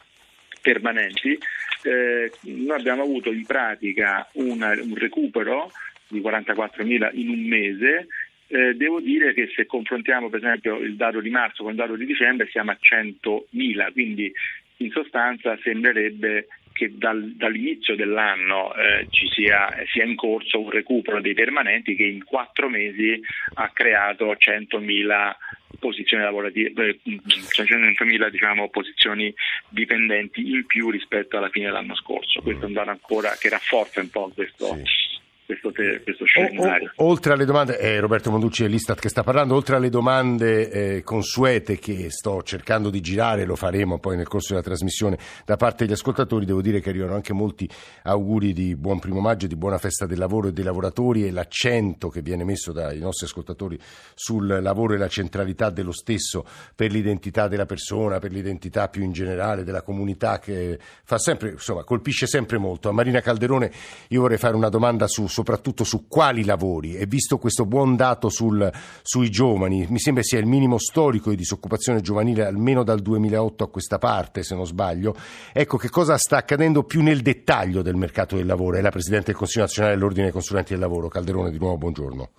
permanenti, 0.62 1.38
eh, 1.84 2.31
noi 2.41 2.79
abbiamo 2.79 3.03
avuto 3.03 3.31
in 3.31 3.46
pratica 3.46 4.27
una, 4.34 4.69
un 4.69 4.96
recupero 4.96 5.72
di 6.07 6.22
44.000 6.22 7.10
in 7.13 7.29
un 7.29 7.48
mese 7.48 8.07
eh, 8.48 8.75
devo 8.75 9.00
dire 9.00 9.34
che 9.34 9.51
se 9.56 9.66
confrontiamo 9.66 10.30
per 10.30 10.39
esempio 10.39 10.77
il 10.77 10.96
dato 10.96 11.20
di 11.20 11.30
marzo 11.30 11.63
con 11.63 11.72
il 11.72 11.77
dato 11.77 11.96
di 11.96 12.06
dicembre 12.06 12.48
siamo 12.50 12.72
a 12.72 12.77
100.000, 12.80 13.92
quindi 13.92 14.32
in 14.77 14.92
sostanza 14.92 15.58
sembrerebbe 15.62 16.48
che 16.77 16.96
dal, 16.96 17.34
dall'inizio 17.36 17.96
dell'anno 17.96 18.74
eh, 18.75 19.08
ci 19.10 19.27
sia, 19.30 19.68
sia, 19.92 20.04
in 20.04 20.16
corso 20.16 20.62
un 20.62 20.70
recupero 20.70 21.20
dei 21.20 21.34
permanenti 21.34 21.96
che 21.96 22.06
in 22.06 22.24
quattro 22.24 22.70
mesi 22.70 23.20
ha 23.56 23.70
creato 23.70 24.32
100.000 24.32 25.36
posizioni 25.80 26.24
lavorative, 26.24 27.00
100.000 27.04 28.25
eh, 28.25 28.30
diciamo, 28.30 28.70
posizioni 28.70 29.34
dipendenti 29.70 30.51
in 30.51 30.68
più 30.68 30.92
rispetto 30.92 31.38
alla 31.38 31.50
fine 31.50 31.66
dell'anno 31.66 31.96
scorso. 31.96 32.42
Questo 32.42 32.66
è 32.66 32.68
un 32.68 32.74
dato 32.74 32.92
ancora 32.92 33.36
che 33.39 33.50
rafforza 33.50 34.00
un 34.00 34.10
po' 34.12 34.32
questo, 34.34 34.75
sì 34.84 35.07
questo, 35.48 35.72
te, 35.72 36.01
questo 36.04 36.25
scenario. 36.25 36.92
O, 36.98 37.06
o, 37.06 37.08
oltre 37.08 37.32
alle 37.32 37.46
domande, 37.46 37.80
eh, 37.80 38.01
Roberto 38.01 38.30
Monducci 38.30 38.66
è 38.66 38.68
l'Istat 38.68 39.00
che 39.00 39.08
sta 39.08 39.24
parlando, 39.24 39.56
oltre 39.56 39.77
alle 39.77 39.89
domande 39.89 40.70
eh, 40.70 41.04
consuete 41.04 41.80
che 41.80 42.10
sto 42.10 42.44
cercando 42.44 42.89
di 42.89 43.00
girare, 43.00 43.46
lo 43.46 43.56
faremo 43.56 43.98
poi 43.98 44.18
nel 44.18 44.27
corso 44.27 44.50
della 44.50 44.62
trasmissione 44.62 45.18
da 45.46 45.56
parte 45.56 45.86
degli 45.86 45.94
ascoltatori, 45.94 46.46
devo 46.46 46.62
dire 46.62 46.82
che 46.82 46.89
arrivano 46.89 47.16
anche 47.16 47.32
molti 47.32 47.68
auguri 48.04 48.51
di 48.51 48.75
buon 48.75 49.00
primo 49.00 49.22
maggio, 49.22 49.48
di 49.48 49.56
buona 49.56 49.77
festa 49.77 50.06
del 50.06 50.18
lavoro 50.18 50.50
e 50.50 50.51
dei 50.51 50.66
lavoratori 50.66 51.25
e 51.25 51.32
l'accento 51.32 52.10
che 52.10 52.22
viene 52.22 52.44
messo 52.44 52.74
dai 52.74 53.00
nostri 53.00 53.25
ascoltatori 53.25 53.80
sul 54.16 54.60
lavoro 54.62 54.96
e 54.96 54.98
la 54.98 55.08
centralità 55.08 55.70
dello 55.70 55.94
stesso 55.94 56.46
per 56.75 56.92
l'identità 56.92 57.48
della 57.48 57.66
persona, 57.66 58.20
per 58.20 58.34
l'identità 58.34 58.89
più 58.89 59.01
in 59.01 59.13
generale 59.13 59.63
della 59.63 59.82
comunità 59.82 60.39
che 60.39 60.77
fa 61.06 61.18
sempre, 61.18 61.51
insomma, 61.51 61.86
colpisce 61.86 62.27
sempre 62.27 62.58
molto. 62.58 62.89
A 62.89 62.92
Marina 62.92 63.22
Calderone 63.22 63.72
io 64.10 64.20
vorrei 64.20 64.38
fare 64.38 64.58
una 64.58 64.68
domanda 64.68 65.08
su 65.08 65.25
soprattutto 65.38 65.84
su 65.84 66.08
quali 66.08 66.44
lavori 66.44 66.96
e 66.96 67.06
visto 67.06 67.38
questo 67.38 67.65
buon 67.65 67.96
dato 67.96 68.27
sul, 68.29 68.67
sui 69.03 69.29
giovani, 69.29 69.86
mi 69.88 70.00
sembra 70.00 70.24
sia 70.24 70.39
il 70.39 70.48
minimo 70.48 70.79
storico 70.79 71.29
di 71.29 71.36
disoccupazione 71.36 72.01
giovanile 72.01 72.44
almeno 72.44 72.84
dal 72.84 73.01
2008 73.01 73.63
a 73.63 73.70
questa 73.70 74.00
parte, 74.00 74.41
se 74.41 74.56
non 74.56 74.65
sbaglio, 74.65 75.13
ecco 75.53 75.77
che 75.77 75.89
cosa 75.89 76.17
sta 76.17 76.38
accadendo 76.38 76.84
più 76.84 77.03
nel 77.03 77.22
dettaglio 77.22 77.84
del 77.84 77.94
mercato 77.94 78.36
del 78.36 78.48
lavoro? 78.48 78.77
È 78.77 78.82
la 78.82 78.89
Presidente 78.89 79.27
del 79.27 79.36
Consiglio 79.36 79.65
nazionale 79.65 79.94
dell'Ordine 79.94 80.24
dei 80.24 80.32
consulenti 80.32 80.72
del 80.72 80.82
lavoro, 80.82 81.08
Calderone, 81.08 81.51
di 81.51 81.60
nuovo 81.60 81.77
buongiorno. 81.77 82.29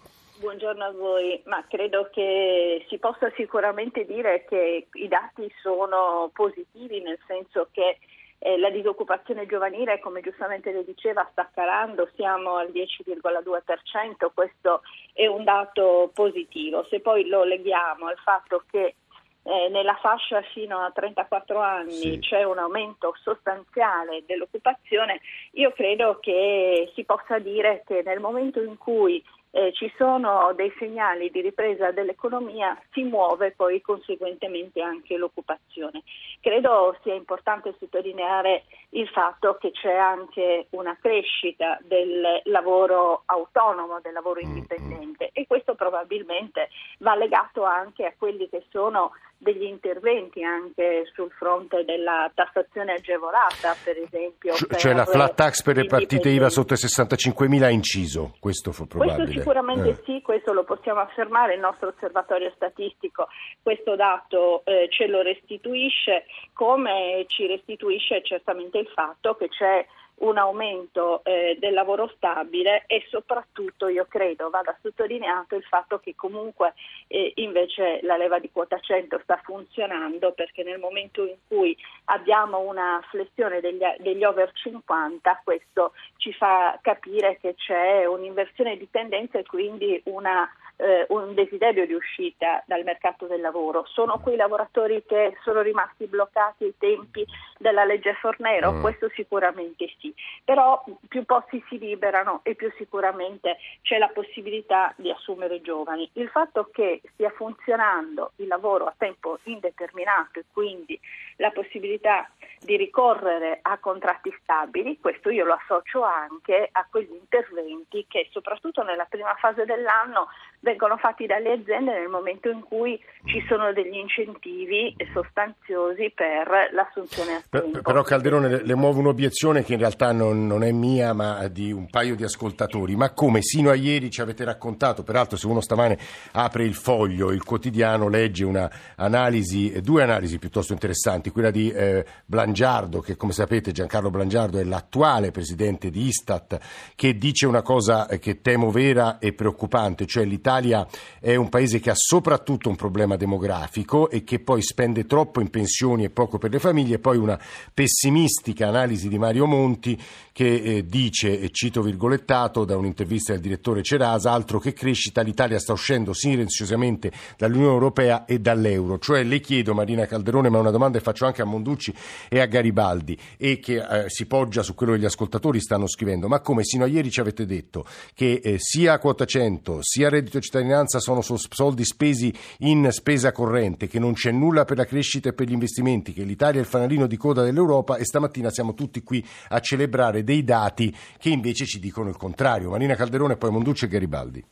Buongiorno 0.40 0.84
a 0.84 0.90
voi, 0.90 1.40
ma 1.44 1.64
credo 1.68 2.08
che 2.12 2.84
si 2.88 2.98
possa 2.98 3.30
sicuramente 3.36 4.04
dire 4.06 4.44
che 4.48 4.88
i 4.92 5.06
dati 5.06 5.48
sono 5.62 6.30
positivi 6.32 7.00
nel 7.00 7.18
senso 7.28 7.68
che 7.70 7.98
eh, 8.38 8.58
la 8.58 8.70
disoccupazione 8.70 9.46
giovanile, 9.46 9.98
come 10.00 10.20
giustamente 10.20 10.70
le 10.70 10.84
diceva, 10.84 11.26
sta 11.32 11.50
calando, 11.52 12.08
siamo 12.14 12.56
al 12.56 12.68
10,2%, 12.68 14.30
questo 14.32 14.82
è 15.12 15.26
un 15.26 15.44
dato 15.44 16.10
positivo. 16.14 16.86
Se 16.88 17.00
poi 17.00 17.26
lo 17.26 17.44
leghiamo 17.44 18.06
al 18.06 18.18
fatto 18.18 18.62
che 18.70 18.94
eh, 19.42 19.68
nella 19.70 19.96
fascia 19.96 20.42
fino 20.52 20.78
a 20.78 20.90
34 20.90 21.58
anni 21.58 21.92
sì. 21.92 22.18
c'è 22.20 22.44
un 22.44 22.58
aumento 22.58 23.14
sostanziale 23.22 24.22
dell'occupazione, 24.26 25.20
io 25.52 25.72
credo 25.72 26.18
che 26.20 26.92
si 26.94 27.04
possa 27.04 27.38
dire 27.38 27.82
che 27.86 28.02
nel 28.04 28.20
momento 28.20 28.60
in 28.60 28.76
cui 28.76 29.24
eh, 29.50 29.72
ci 29.72 29.92
sono 29.96 30.52
dei 30.54 30.72
segnali 30.78 31.30
di 31.30 31.40
ripresa 31.40 31.90
dell'economia, 31.90 32.78
si 32.92 33.02
muove 33.02 33.52
poi 33.52 33.80
conseguentemente 33.80 34.82
anche 34.82 35.16
l'occupazione. 35.16 36.02
Credo 36.40 36.96
sia 37.02 37.14
importante 37.14 37.74
sottolineare 37.78 38.64
il 38.90 39.08
fatto 39.08 39.56
che 39.56 39.70
c'è 39.70 39.94
anche 39.94 40.66
una 40.70 40.96
crescita 41.00 41.78
del 41.82 42.42
lavoro 42.44 43.22
autonomo, 43.26 44.00
del 44.00 44.12
lavoro 44.12 44.40
mm, 44.40 44.44
mm. 44.44 44.56
indipendente 44.56 45.30
e 45.32 45.46
questo 45.46 45.74
probabilmente 45.74 46.68
va 46.98 47.14
legato 47.14 47.64
anche 47.64 48.04
a 48.04 48.14
quelli 48.16 48.48
che 48.48 48.64
sono 48.70 49.12
degli 49.38 49.62
interventi 49.62 50.42
anche 50.42 51.08
sul 51.14 51.30
fronte 51.30 51.84
della 51.84 52.30
tassazione 52.34 52.94
agevolata, 52.94 53.76
per 53.82 53.96
esempio. 53.96 54.52
Cioè, 54.54 54.76
cioè 54.76 54.94
la 54.94 55.06
flat 55.06 55.34
tax 55.34 55.62
per 55.62 55.76
le 55.76 55.86
partite 55.86 56.28
IVA 56.28 56.50
sotto 56.50 56.74
i 56.74 56.76
65.000 56.76 57.62
ha 57.62 57.70
inciso, 57.70 58.34
questo 58.40 58.72
fu 58.72 58.86
probabile. 58.86 59.24
Questo 59.24 59.40
sicuramente 59.40 59.88
eh. 59.90 60.02
sì, 60.04 60.20
questo 60.22 60.52
lo 60.52 60.64
possiamo 60.64 61.00
affermare, 61.00 61.54
il 61.54 61.60
nostro 61.60 61.88
osservatorio 61.88 62.52
statistico 62.56 63.28
questo 63.62 63.96
dato 63.96 64.62
eh, 64.64 64.88
ce 64.90 65.06
lo 65.06 65.22
restituisce, 65.22 66.24
come 66.52 67.24
ci 67.28 67.46
restituisce 67.46 68.22
certamente 68.22 68.78
il 68.78 68.88
fatto 68.88 69.36
che 69.36 69.48
c'è 69.48 69.86
un 70.18 70.38
aumento 70.38 71.22
eh, 71.24 71.56
del 71.60 71.74
lavoro 71.74 72.10
stabile 72.16 72.84
e 72.86 73.04
soprattutto 73.08 73.88
io 73.88 74.06
credo 74.08 74.50
vada 74.50 74.76
sottolineato 74.82 75.54
il 75.54 75.62
fatto 75.64 75.98
che 75.98 76.14
comunque 76.14 76.74
eh, 77.06 77.32
invece 77.36 78.00
la 78.02 78.16
leva 78.16 78.38
di 78.38 78.50
quota 78.50 78.78
100 78.78 79.20
sta 79.22 79.40
funzionando 79.42 80.32
perché 80.32 80.62
nel 80.62 80.78
momento 80.78 81.24
in 81.24 81.36
cui 81.46 81.76
abbiamo 82.06 82.60
una 82.60 83.00
flessione 83.10 83.60
degli, 83.60 83.82
degli 83.98 84.24
over 84.24 84.50
50 84.52 85.42
questo 85.44 85.92
ci 86.16 86.32
fa 86.32 86.78
capire 86.82 87.38
che 87.40 87.54
c'è 87.54 88.04
un'inversione 88.04 88.76
di 88.76 88.88
tendenza 88.90 89.38
e 89.38 89.44
quindi 89.44 90.00
una 90.06 90.48
eh, 90.78 91.06
un 91.08 91.34
desiderio 91.34 91.86
di 91.86 91.92
uscita 91.92 92.62
dal 92.66 92.84
mercato 92.84 93.26
del 93.26 93.40
lavoro. 93.40 93.84
Sono 93.86 94.18
quei 94.18 94.36
lavoratori 94.36 95.02
che 95.06 95.36
sono 95.42 95.60
rimasti 95.60 96.06
bloccati 96.06 96.64
ai 96.64 96.74
tempi 96.78 97.26
della 97.58 97.84
legge 97.84 98.14
Fornero? 98.14 98.72
Mm. 98.72 98.80
Questo 98.80 99.08
sicuramente 99.14 99.90
sì, 99.98 100.14
però 100.44 100.82
più 101.08 101.24
posti 101.24 101.62
si 101.68 101.78
liberano 101.78 102.40
e 102.44 102.54
più 102.54 102.72
sicuramente 102.76 103.58
c'è 103.82 103.98
la 103.98 104.08
possibilità 104.08 104.92
di 104.96 105.10
assumere 105.10 105.60
giovani. 105.60 106.08
Il 106.14 106.28
fatto 106.28 106.68
che 106.72 107.00
stia 107.12 107.30
funzionando 107.30 108.32
il 108.36 108.46
lavoro 108.46 108.86
a 108.86 108.94
tempo 108.96 109.38
indeterminato 109.44 110.38
e 110.38 110.44
quindi 110.52 110.98
la 111.36 111.50
possibilità 111.50 112.30
di 112.60 112.76
ricorrere 112.76 113.58
a 113.62 113.78
contratti 113.78 114.34
stabili, 114.42 114.98
questo 115.00 115.30
io 115.30 115.44
lo 115.44 115.54
associo 115.54 116.02
anche 116.02 116.68
a 116.70 116.86
quegli 116.90 117.12
interventi 117.12 118.06
che 118.08 118.28
soprattutto 118.32 118.82
nella 118.82 119.04
prima 119.04 119.34
fase 119.34 119.64
dell'anno 119.64 120.28
vengono 120.60 120.96
fatti 120.96 121.26
dalle 121.26 121.52
aziende 121.52 121.92
nel 121.92 122.08
momento 122.08 122.48
in 122.50 122.62
cui 122.62 122.98
ci 123.24 123.44
sono 123.48 123.72
degli 123.72 123.96
incentivi 123.96 124.94
sostanziosi 125.12 126.12
per 126.14 126.70
l'assunzione 126.72 127.34
a 127.34 127.42
tempo. 127.48 127.80
Però 127.80 128.02
Calderone 128.02 128.48
le, 128.48 128.62
le 128.64 128.74
muove 128.74 128.98
un'obiezione 128.98 129.62
che 129.62 129.74
in 129.74 129.78
realtà 129.78 130.12
non, 130.12 130.46
non, 130.46 130.64
è 130.64 130.72
mia 130.72 131.12
ma 131.12 131.46
di 131.48 131.70
un 131.70 131.88
paio 131.88 132.16
di 132.16 132.24
ascoltatori. 132.24 132.96
Ma 132.96 133.10
come 133.10 133.40
sino 133.42 133.70
a 133.70 133.74
ieri 133.74 134.10
ci 134.10 134.20
avete 134.20 134.44
raccontato, 134.44 135.04
peraltro 135.04 135.36
se 135.36 135.46
uno 135.46 135.60
stamane 135.60 135.96
apre 136.32 136.64
il 136.64 136.74
foglio, 136.74 137.30
il 137.30 137.44
quotidiano, 137.44 138.08
legge 138.08 138.44
una 138.44 138.68
analisi, 138.96 139.80
due 139.80 140.02
analisi 140.02 140.38
piuttosto 140.38 140.72
interessanti, 140.72 141.30
quella 141.30 141.50
di 141.50 141.70
eh, 141.70 142.04
Blangiardo, 142.24 143.00
che 143.00 143.16
come 143.16 143.32
sapete 143.32 143.70
Giancarlo 143.70 144.10
Blangiardo 144.10 144.58
è 144.58 144.64
l'attuale 144.64 145.30
presidente 145.30 145.90
di 145.90 146.06
Istat, 146.06 146.58
che 146.96 147.16
dice 147.16 147.46
una 147.46 147.62
cosa 147.62 148.06
che 148.18 148.40
temo 148.40 148.70
vera 148.70 149.18
e 149.18 149.32
preoccupante, 149.32 150.06
cioè 150.06 150.24
l'Italia 150.24 150.47
l'Italia 150.48 150.86
è 151.20 151.34
un 151.34 151.50
paese 151.50 151.78
che 151.78 151.90
ha 151.90 151.94
soprattutto 151.94 152.70
un 152.70 152.76
problema 152.76 153.16
demografico 153.16 154.08
e 154.08 154.24
che 154.24 154.38
poi 154.38 154.62
spende 154.62 155.04
troppo 155.04 155.42
in 155.42 155.50
pensioni 155.50 156.04
e 156.04 156.10
poco 156.10 156.38
per 156.38 156.50
le 156.50 156.58
famiglie, 156.58 156.94
e 156.94 156.98
poi 156.98 157.18
una 157.18 157.38
pessimistica 157.74 158.68
analisi 158.68 159.08
di 159.08 159.18
Mario 159.18 159.44
Monti 159.44 160.00
che 160.32 160.54
eh, 160.54 160.86
dice, 160.86 161.40
e 161.40 161.50
cito 161.50 161.82
virgolettato 161.82 162.64
da 162.64 162.76
un'intervista 162.76 163.32
del 163.32 163.42
direttore 163.42 163.82
Cerasa, 163.82 164.30
altro 164.30 164.58
che 164.58 164.72
crescita, 164.72 165.20
l'Italia 165.20 165.58
sta 165.58 165.72
uscendo 165.72 166.12
silenziosamente 166.12 167.10
dall'Unione 167.36 167.72
Europea 167.72 168.24
e 168.24 168.38
dall'euro. 168.38 168.98
Cioè 168.98 169.24
le 169.24 169.40
chiedo, 169.40 169.74
Marina 169.74 170.06
Calderone, 170.06 170.48
ma 170.48 170.58
una 170.58 170.70
domanda 170.70 170.98
che 170.98 171.04
faccio 171.04 171.26
anche 171.26 171.42
a 171.42 171.44
Monducci 171.44 171.92
e 172.28 172.40
a 172.40 172.46
Garibaldi 172.46 173.18
e 173.36 173.58
che 173.58 173.76
eh, 173.78 174.04
si 174.08 174.26
poggia 174.26 174.62
su 174.62 174.74
quello 174.74 174.92
che 174.92 175.00
gli 175.00 175.04
ascoltatori 175.04 175.60
stanno 175.60 175.88
scrivendo, 175.88 176.28
ma 176.28 176.40
come 176.40 176.62
sino 176.62 176.84
a 176.84 176.86
ieri 176.86 177.10
ci 177.10 177.20
avete 177.20 177.44
detto 177.44 177.84
che 178.14 178.40
eh, 178.42 178.56
sia 178.58 178.98
quota 178.98 179.24
100 179.24 179.78
sia 179.80 180.08
reddito 180.08 180.37
reddito 180.38 180.40
cittadinanza 180.40 180.98
sono 180.98 181.20
soldi 181.20 181.84
spesi 181.84 182.32
in 182.60 182.90
spesa 182.90 183.32
corrente, 183.32 183.86
che 183.86 183.98
non 183.98 184.14
c'è 184.14 184.30
nulla 184.30 184.64
per 184.64 184.76
la 184.76 184.84
crescita 184.84 185.28
e 185.28 185.34
per 185.34 185.46
gli 185.46 185.52
investimenti, 185.52 186.12
che 186.12 186.22
l'Italia 186.22 186.60
è 186.60 186.62
il 186.62 186.68
fanalino 186.68 187.06
di 187.06 187.16
coda 187.16 187.42
dell'Europa 187.42 187.96
e 187.96 188.04
stamattina 188.04 188.50
siamo 188.50 188.74
tutti 188.74 189.02
qui 189.02 189.24
a 189.48 189.60
celebrare 189.60 190.22
dei 190.22 190.44
dati 190.44 190.94
che 191.18 191.28
invece 191.30 191.66
ci 191.66 191.78
dicono 191.78 192.08
il 192.08 192.16
contrario. 192.16 192.70
Marina 192.70 192.94
Calderone, 192.94 193.36
poi 193.36 193.50
Monducci 193.50 193.84
e 193.84 193.88
Garibaldi. 193.88 194.44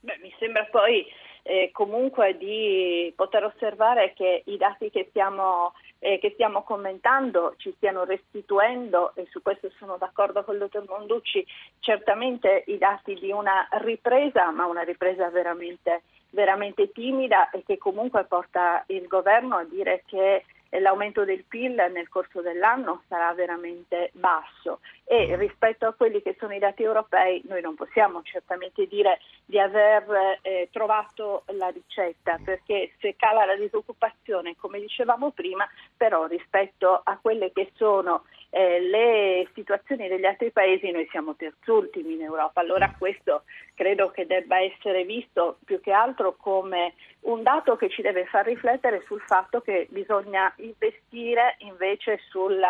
Beh, 0.00 0.18
mi 0.20 0.34
sembra 0.38 0.66
poi 0.70 1.06
eh, 1.42 1.70
comunque 1.72 2.36
di 2.36 3.12
poter 3.16 3.44
osservare 3.44 4.12
che 4.14 4.42
i 4.46 4.56
dati 4.56 4.90
che 4.90 5.06
stiamo, 5.10 5.72
eh, 6.04 6.18
che 6.18 6.30
stiamo, 6.32 6.64
commentando 6.64 7.54
ci 7.58 7.72
stiano 7.76 8.02
restituendo, 8.02 9.14
e 9.14 9.28
su 9.30 9.40
questo 9.40 9.70
sono 9.78 9.96
d'accordo 9.98 10.42
con 10.42 10.54
il 10.54 10.60
dottor 10.60 10.84
Monducci, 10.88 11.46
certamente 11.78 12.64
i 12.66 12.76
dati 12.76 13.14
di 13.14 13.30
una 13.30 13.68
ripresa, 13.70 14.50
ma 14.50 14.66
una 14.66 14.82
ripresa 14.82 15.30
veramente, 15.30 16.02
veramente 16.30 16.90
timida 16.90 17.50
e 17.50 17.62
che 17.64 17.78
comunque 17.78 18.24
porta 18.24 18.82
il 18.88 19.06
governo 19.06 19.56
a 19.56 19.64
dire 19.64 20.02
che 20.06 20.44
l'aumento 20.80 21.24
del 21.24 21.44
PIL 21.44 21.74
nel 21.92 22.08
corso 22.08 22.40
dell'anno 22.40 23.02
sarà 23.08 23.32
veramente 23.34 24.10
basso. 24.14 24.80
E 25.04 25.36
rispetto 25.36 25.86
a 25.86 25.92
quelli 25.92 26.22
che 26.22 26.36
sono 26.38 26.54
i 26.54 26.58
dati 26.58 26.82
europei 26.82 27.42
noi 27.46 27.60
non 27.60 27.74
possiamo 27.74 28.22
certamente 28.22 28.86
dire 28.86 29.18
di 29.44 29.58
aver 29.58 30.38
eh, 30.42 30.68
trovato 30.72 31.42
la 31.48 31.68
ricetta 31.68 32.38
perché 32.42 32.92
se 32.98 33.14
cala 33.16 33.44
la 33.44 33.56
disoccupazione 33.56 34.54
come 34.56 34.80
dicevamo 34.80 35.30
prima 35.32 35.68
però 35.96 36.26
rispetto 36.26 37.00
a 37.02 37.18
quelle 37.20 37.52
che 37.52 37.72
sono 37.74 38.24
eh, 38.50 38.80
le 38.80 39.48
situazioni 39.54 40.08
degli 40.08 40.24
altri 40.24 40.50
paesi 40.50 40.90
noi 40.90 41.08
siamo 41.10 41.34
terzultimi 41.34 42.14
in 42.14 42.22
Europa. 42.22 42.60
Allora 42.60 42.94
questo 42.96 43.44
credo 43.82 44.10
che 44.10 44.26
debba 44.26 44.60
essere 44.60 45.04
visto 45.04 45.58
più 45.64 45.80
che 45.80 45.90
altro 45.90 46.36
come 46.36 46.94
un 47.22 47.42
dato 47.42 47.74
che 47.74 47.90
ci 47.90 48.00
deve 48.00 48.26
far 48.26 48.46
riflettere 48.46 49.02
sul 49.06 49.20
fatto 49.22 49.60
che 49.60 49.88
bisogna 49.90 50.52
investire 50.58 51.56
invece 51.58 52.20
sul, 52.28 52.62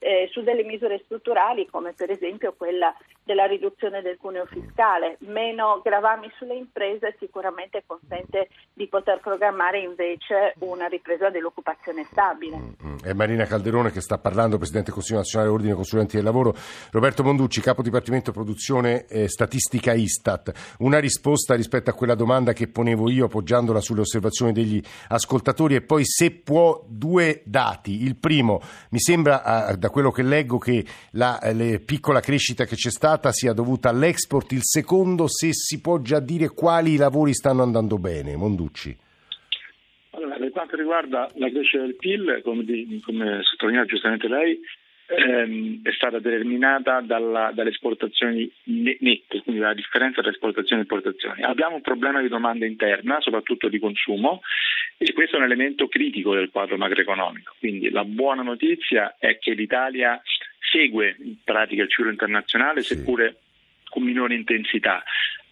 eh, 0.00 0.28
su 0.32 0.42
delle 0.42 0.64
misure 0.64 1.00
strutturali 1.04 1.66
come 1.66 1.92
per 1.92 2.10
esempio 2.10 2.52
quella 2.56 2.92
della 3.26 3.44
riduzione 3.44 4.02
del 4.02 4.18
cuneo 4.18 4.46
fiscale. 4.46 5.16
Meno 5.26 5.80
gravami 5.82 6.30
sulle 6.38 6.54
imprese 6.54 7.16
sicuramente 7.18 7.82
consente 7.84 8.48
di 8.72 8.86
poter 8.86 9.18
programmare 9.18 9.80
invece 9.80 10.54
una 10.60 10.86
ripresa 10.86 11.28
dell'occupazione 11.28 12.06
stabile. 12.12 12.56
Mm-hmm. 12.56 12.96
È 13.02 13.12
Marina 13.14 13.44
Calderone 13.44 13.90
che 13.90 14.00
sta 14.00 14.18
parlando, 14.18 14.58
Presidente 14.58 14.86
del 14.86 14.94
Consiglio 14.94 15.18
Nazionale 15.18 15.50
Ordine 15.50 15.74
Consulenti 15.74 16.14
del 16.14 16.24
Lavoro, 16.24 16.54
Roberto 16.92 17.24
Monducci, 17.24 17.60
Capo 17.60 17.82
Dipartimento 17.82 18.30
Produzione 18.30 19.06
e 19.06 19.28
Statistica 19.28 19.92
Istat. 19.92 20.76
Una 20.78 21.00
risposta 21.00 21.56
rispetto 21.56 21.90
a 21.90 21.94
quella 21.94 22.14
domanda 22.14 22.52
che 22.52 22.68
ponevo 22.68 23.10
io 23.10 23.24
appoggiandola 23.24 23.80
sulle 23.80 24.02
osservazioni 24.02 24.52
degli 24.52 24.80
ascoltatori 25.08 25.74
e 25.74 25.82
poi 25.82 26.04
se 26.04 26.30
può 26.30 26.80
due 26.86 27.42
dati. 27.44 28.04
Il 28.04 28.14
primo, 28.14 28.60
mi 28.90 29.00
sembra 29.00 29.74
da 29.76 29.90
quello 29.90 30.12
che 30.12 30.22
leggo 30.22 30.58
che 30.58 30.84
la 31.12 31.40
piccola 31.84 32.20
crescita 32.20 32.64
che 32.64 32.76
c'è 32.76 32.90
stata 32.90 33.14
stata 33.16 33.32
sia 33.32 33.54
dovuta 33.54 33.88
all'export, 33.88 34.52
il 34.52 34.62
secondo 34.62 35.26
se 35.26 35.52
si 35.52 35.80
può 35.80 36.00
già 36.00 36.20
dire 36.20 36.48
quali 36.48 36.96
lavori 36.96 37.32
stanno 37.32 37.62
andando 37.62 37.98
bene. 37.98 38.36
Monducci. 38.36 38.94
Allora, 40.10 40.36
per 40.36 40.50
quanto 40.50 40.76
riguarda 40.76 41.30
la 41.36 41.50
crescita 41.50 41.82
del 41.82 41.96
PIL, 41.96 42.40
come, 42.44 42.64
come 43.02 43.40
sottolineato 43.42 43.88
giustamente 43.88 44.28
lei, 44.28 44.60
ehm, 45.06 45.80
è 45.82 45.92
stata 45.92 46.18
determinata 46.18 47.00
dalla, 47.00 47.52
dalle 47.54 47.70
esportazioni 47.70 48.50
nette, 48.64 49.40
quindi 49.42 49.60
la 49.60 49.74
differenza 49.74 50.20
tra 50.20 50.30
esportazioni 50.30 50.82
e 50.82 50.84
importazioni. 50.84 51.42
Abbiamo 51.42 51.76
un 51.76 51.82
problema 51.82 52.20
di 52.20 52.28
domanda 52.28 52.66
interna, 52.66 53.20
soprattutto 53.20 53.68
di 53.68 53.78
consumo, 53.78 54.42
e 54.98 55.12
questo 55.12 55.36
è 55.36 55.38
un 55.38 55.44
elemento 55.44 55.88
critico 55.88 56.34
del 56.34 56.50
quadro 56.50 56.76
macroeconomico. 56.76 57.54
Quindi 57.58 57.90
la 57.90 58.04
buona 58.04 58.42
notizia 58.42 59.16
è 59.18 59.38
che 59.38 59.52
l'Italia 59.52 60.20
segue 60.76 61.16
in 61.20 61.36
pratica 61.42 61.82
il 61.82 61.90
ciclo 61.90 62.10
internazionale, 62.10 62.82
sì. 62.82 62.94
seppure 62.94 63.36
con 63.88 64.02
minore 64.02 64.34
intensità. 64.34 65.02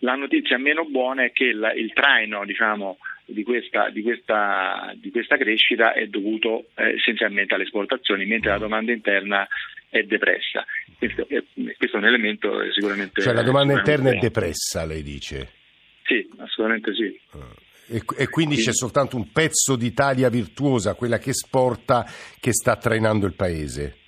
La 0.01 0.15
notizia 0.15 0.59
meno 0.59 0.85
buona 0.85 1.25
è 1.25 1.33
che 1.33 1.45
il, 1.45 1.73
il 1.77 1.93
traino 1.95 2.45
diciamo, 2.45 2.99
di, 3.25 3.43
questa, 3.43 3.89
di, 3.89 4.03
questa, 4.03 4.93
di, 4.97 5.11
questa, 5.11 5.39
crescita 5.39 5.95
è 5.95 6.07
dovuto 6.07 6.67
eh, 6.75 6.97
essenzialmente 6.97 7.55
alle 7.55 7.65
esportazioni, 7.65 8.27
mentre 8.27 8.51
la 8.51 8.59
domanda 8.59 8.93
interna 8.93 9.49
è 9.89 10.03
depressa. 10.03 10.67
Questo 10.99 11.27
è, 11.29 11.43
questo 11.79 11.97
è 11.97 12.01
un 12.01 12.07
elemento 12.07 12.71
sicuramente... 12.73 13.23
Cioè 13.23 13.33
la 13.33 13.43
domanda 13.43 13.73
interna 13.73 14.11
è 14.11 14.19
depressa, 14.19 14.85
lei 14.85 15.03
dice? 15.03 15.53
Sì, 16.03 16.29
assolutamente 16.37 16.93
sì. 16.93 17.19
Ah. 17.31 17.63
E, 17.87 18.03
e, 18.17 18.29
quindi 18.29 18.57
c'è 18.57 18.73
soltanto 18.73 19.17
un 19.17 19.31
pezzo 19.31 19.77
d'Italia 19.77 20.31
virtuosa, 20.31 20.95
quella 20.95 21.19
che 21.19 21.31
esporta, 21.31 22.07
che 22.41 22.53
sta 22.53 22.77
trainando 22.77 23.27
il 23.27 23.35
paese. 23.35 24.04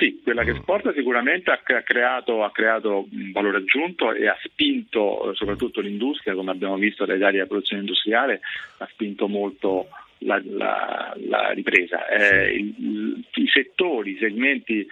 Sì, 0.00 0.18
quella 0.24 0.44
che 0.44 0.52
mm. 0.52 0.56
esporta 0.56 0.94
sicuramente 0.94 1.50
ha 1.50 1.60
creato, 1.82 2.42
ha 2.42 2.50
creato 2.50 3.06
un 3.12 3.32
valore 3.32 3.58
aggiunto 3.58 4.14
e 4.14 4.28
ha 4.28 4.38
spinto 4.42 5.34
soprattutto 5.34 5.82
l'industria, 5.82 6.32
come 6.34 6.52
abbiamo 6.52 6.76
visto 6.76 7.04
dai 7.04 7.18
dati 7.18 7.34
della 7.34 7.44
produzione 7.44 7.82
industriale, 7.82 8.40
ha 8.78 8.88
spinto 8.90 9.28
molto 9.28 9.88
la, 10.20 10.40
la, 10.42 11.14
la 11.28 11.50
ripresa. 11.50 12.08
Eh, 12.08 12.54
il, 12.54 13.22
I 13.34 13.46
settori, 13.48 14.12
i 14.12 14.18
segmenti 14.18 14.86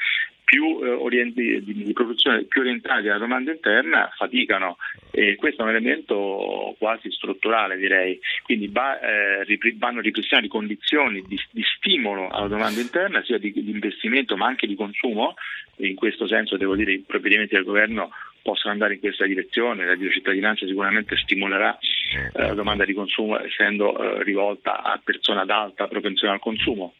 più, 0.49 0.81
eh, 0.83 0.89
orienti, 0.89 1.63
di, 1.63 1.83
di, 1.85 1.93
produzione 1.93 2.45
più 2.45 2.63
orientati 2.63 3.07
alla 3.07 3.19
domanda 3.19 3.53
interna 3.53 4.11
faticano. 4.17 4.79
E 5.11 5.37
questo 5.37 5.61
è 5.61 5.65
un 5.65 5.71
elemento 5.73 6.75
quasi 6.79 7.11
strutturale 7.11 7.77
direi, 7.77 8.19
quindi 8.45 8.69
va, 8.69 8.99
eh, 8.99 9.45
ripri, 9.45 9.77
vanno 9.77 10.01
ripristinate 10.01 10.49
condizioni 10.49 11.23
di, 11.29 11.39
di, 11.51 11.63
stimolo 11.77 12.29
alla 12.29 12.49
domanda 12.49 12.81
interna 12.81 13.23
sia 13.25 13.37
di, 13.37 13.53
di 13.53 13.71
investimento 13.71 14.39
ma 14.39 14.47
anche 14.47 14.67
di 14.67 14.75
consumo. 14.75 15.35
In 15.81 15.95
questo 15.95 16.27
senso 16.27 16.57
devo 16.57 16.75
dire 16.75 16.93
i 16.93 17.05
provvedimenti 17.07 17.55
del 17.55 17.65
governo 17.65 18.11
possono 18.41 18.73
andare 18.73 18.95
in 18.95 19.01
questa 19.01 19.27
direzione, 19.27 19.85
la 19.85 19.97
cittadinanza 20.11 20.65
sicuramente 20.65 21.15
stimolerà 21.19 21.79
eh, 21.79 22.31
la 22.33 22.55
domanda 22.55 22.87
di 22.87 22.95
consumo 22.95 23.39
essendo 23.39 23.97
eh, 23.99 24.23
rivolta 24.23 24.83
a 24.83 24.99
persone 25.05 25.41
ad 25.41 25.51
alta 25.51 25.89
propensione 25.89 26.33
al 26.33 26.41
consumo. 26.41 26.95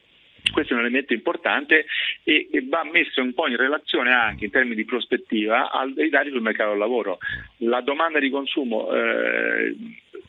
Questo 0.51 0.73
è 0.73 0.77
un 0.77 0.83
elemento 0.83 1.13
importante 1.13 1.87
e, 2.23 2.49
e, 2.51 2.67
va 2.69 2.85
messo 2.85 3.23
un 3.23 3.33
po' 3.35 3.49
in 3.49 3.57
relazione 3.57 4.13
anche 4.13 4.47
in 4.47 4.51
termini 4.51 4.75
di 4.75 4.85
prospettiva 4.85 5.71
ai 5.71 6.09
dati 6.09 6.31
sul 6.31 6.43
mercato 6.43 6.71
del 6.71 6.79
lavoro. 6.79 7.19
La 7.59 7.81
domanda 7.81 8.19
di 8.19 8.31
consumo 8.31 8.93
eh, 8.93 9.75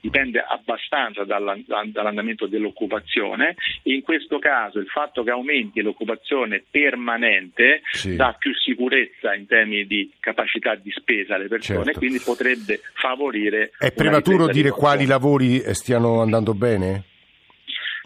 dipende 0.01 0.39
abbastanza 0.39 1.23
dall'andamento 1.23 2.47
dell'occupazione 2.47 3.55
e 3.83 3.93
in 3.93 4.01
questo 4.01 4.39
caso 4.39 4.79
il 4.79 4.87
fatto 4.87 5.23
che 5.23 5.31
aumenti 5.31 5.81
l'occupazione 5.81 6.63
permanente 6.69 7.81
sì. 7.91 8.15
dà 8.15 8.35
più 8.37 8.53
sicurezza 8.55 9.33
in 9.33 9.45
termini 9.45 9.85
di 9.85 10.11
capacità 10.19 10.75
di 10.75 10.91
spesa 10.91 11.35
alle 11.35 11.47
persone 11.47 11.83
certo. 11.85 11.99
quindi 11.99 12.19
potrebbe 12.19 12.79
favorire... 12.93 13.71
È 13.77 13.91
prematuro 13.91 14.47
dire 14.47 14.69
quali 14.69 15.05
lavori 15.05 15.61
stiano 15.73 16.21
andando 16.21 16.53
bene? 16.53 17.08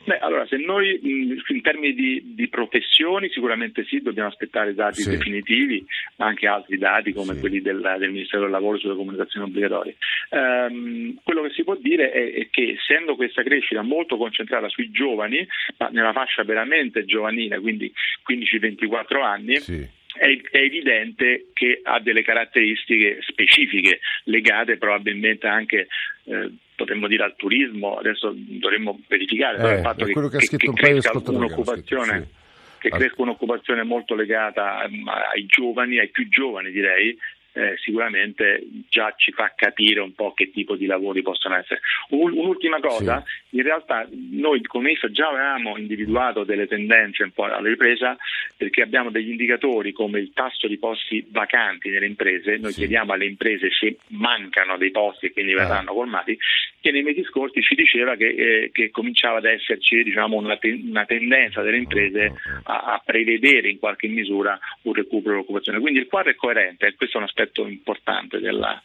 Beh, 0.06 0.18
allora, 0.18 0.46
se 0.48 0.58
noi 0.58 1.00
in 1.02 1.62
termini 1.62 1.94
di, 1.94 2.34
di, 2.36 2.50
professioni 2.50 3.30
sicuramente 3.30 3.86
sì, 3.86 4.02
dobbiamo 4.02 4.28
aspettare 4.28 4.74
dati 4.74 5.02
sì. 5.02 5.10
definitivi, 5.12 5.86
ma 6.18 6.26
anche 6.26 6.46
altri 6.46 6.78
dati 6.78 7.14
come 7.14 7.36
sì. 7.36 7.40
quelli 7.40 7.62
del, 7.62 7.96
del, 8.00 8.12
Ministero 8.12 8.44
del 8.44 8.52
Lavoro 8.52 8.78
sulle 8.78 8.96
comunicazioni 8.96 9.46
obbligatorie. 9.46 9.96
Um, 10.30 11.18
quello 11.24 11.44
che 11.44 11.52
si 11.52 11.64
può 11.64 11.76
dire 11.76 12.12
è, 12.12 12.34
è, 12.34 12.48
che 12.50 12.76
essendo 12.78 13.16
questa 13.16 13.44
crescita 13.44 13.82
molto 13.82 14.18
concentrata 14.18 14.68
sui 14.68 14.92
giovani, 14.92 15.48
ma 15.78 15.88
nella 15.88 16.12
fascia 16.12 16.44
veramente 16.44 17.06
giovanile, 17.06 17.60
quindi 17.60 17.92
15-24 18.30 19.24
anni, 19.24 19.58
sì 19.58 20.02
è, 20.14 20.58
evidente 20.58 21.48
che 21.54 21.82
ha 21.84 22.00
delle 22.00 22.24
caratteristiche 22.24 23.20
specifiche 23.22 24.00
legate 24.26 24.78
probabilmente 24.78 25.48
anche 25.48 25.88
eh, 26.26 26.52
potremmo 26.76 27.08
dire 27.08 27.24
al 27.24 27.36
turismo, 27.36 27.98
adesso 27.98 28.34
dovremmo 28.36 29.00
verificare 29.08 29.58
eh, 29.58 29.76
il 29.76 29.82
fatto 29.82 30.06
che, 30.06 30.38
che, 30.38 30.58
che 30.58 30.74
cresca 30.74 31.12
un'occupazione. 31.26 32.22
Sì. 32.22 32.42
Che 32.84 32.90
cresca 32.90 33.22
un'occupazione 33.22 33.84
molto 33.84 34.14
legata 34.14 34.80
ai 34.80 35.46
giovani, 35.46 36.00
ai 36.00 36.10
più 36.10 36.28
giovani 36.28 36.70
direi, 36.70 37.18
eh, 37.54 37.76
sicuramente 37.78 38.64
già 38.90 39.14
ci 39.16 39.32
fa 39.32 39.54
capire 39.56 40.00
un 40.00 40.14
po' 40.14 40.34
che 40.34 40.52
tipo 40.52 40.76
di 40.76 40.86
lavori 40.86 41.22
possono 41.22 41.56
essere. 41.56 41.82
un'ultima 42.10 42.80
cosa, 42.80 43.24
sì. 43.26 43.58
in 43.58 43.64
realtà 43.64 44.08
noi 44.32 44.62
come 44.64 44.92
ISA 44.92 45.10
già 45.12 45.30
avevamo 45.30 45.78
individuato 45.78 46.44
delle 46.44 46.68
tendenze 46.68 47.24
un 47.24 47.32
po' 47.32 47.46
alla 47.46 47.68
ripresa 47.68 48.18
perché 48.58 48.82
abbiamo 48.82 49.12
degli 49.12 49.30
indicatori 49.30 49.92
come 49.92 50.20
il 50.20 50.32
tasso 50.34 50.68
di 50.68 50.78
posti 50.78 51.26
vacanti 51.30 51.90
nelle 51.90 52.08
imprese, 52.08 52.58
noi 52.58 52.72
sì. 52.72 52.80
chiediamo 52.80 53.14
alle 53.14 53.26
imprese 53.26 53.70
se 53.72 53.98
mancano 54.08 54.78
dei 54.78 54.92
posti 54.92 55.28
e 55.28 55.32
quindi 55.32 55.54
verranno 55.54 55.92
ah. 55.92 55.94
colmati, 55.94 56.38
che 56.80 56.92
nei 56.92 57.04
mesi 57.04 57.24
scorsi 57.24 57.62
ci 57.62 57.76
diceva 57.76 58.16
che, 58.16 58.28
eh, 58.28 58.70
che 58.74 58.92
cominciava 58.92 59.38
ad 59.38 59.46
esserci 59.46 60.04
diciamo, 60.04 60.38
una, 60.38 60.58
te- 60.58 60.82
una, 60.84 61.06
tendenza 61.06 61.62
delle 61.62 61.78
imprese 61.78 62.34
a, 62.64 62.94
a, 62.94 63.02
prevedere 63.04 63.70
in 63.70 63.80
qualche 63.80 64.08
misura 64.08 64.60
un 64.82 64.94
recupero 64.94 65.32
dell'occupazione. 65.32 65.80
Quindi 65.80 66.00
il 66.00 66.08
quadro 66.08 66.32
è 66.32 66.36
coerente 66.36 66.88
e 66.88 66.96
questo 66.96 67.18
è 67.18 67.20
un 67.22 67.28
aspetto 67.28 67.43
importante 67.68 68.40
della, 68.40 68.82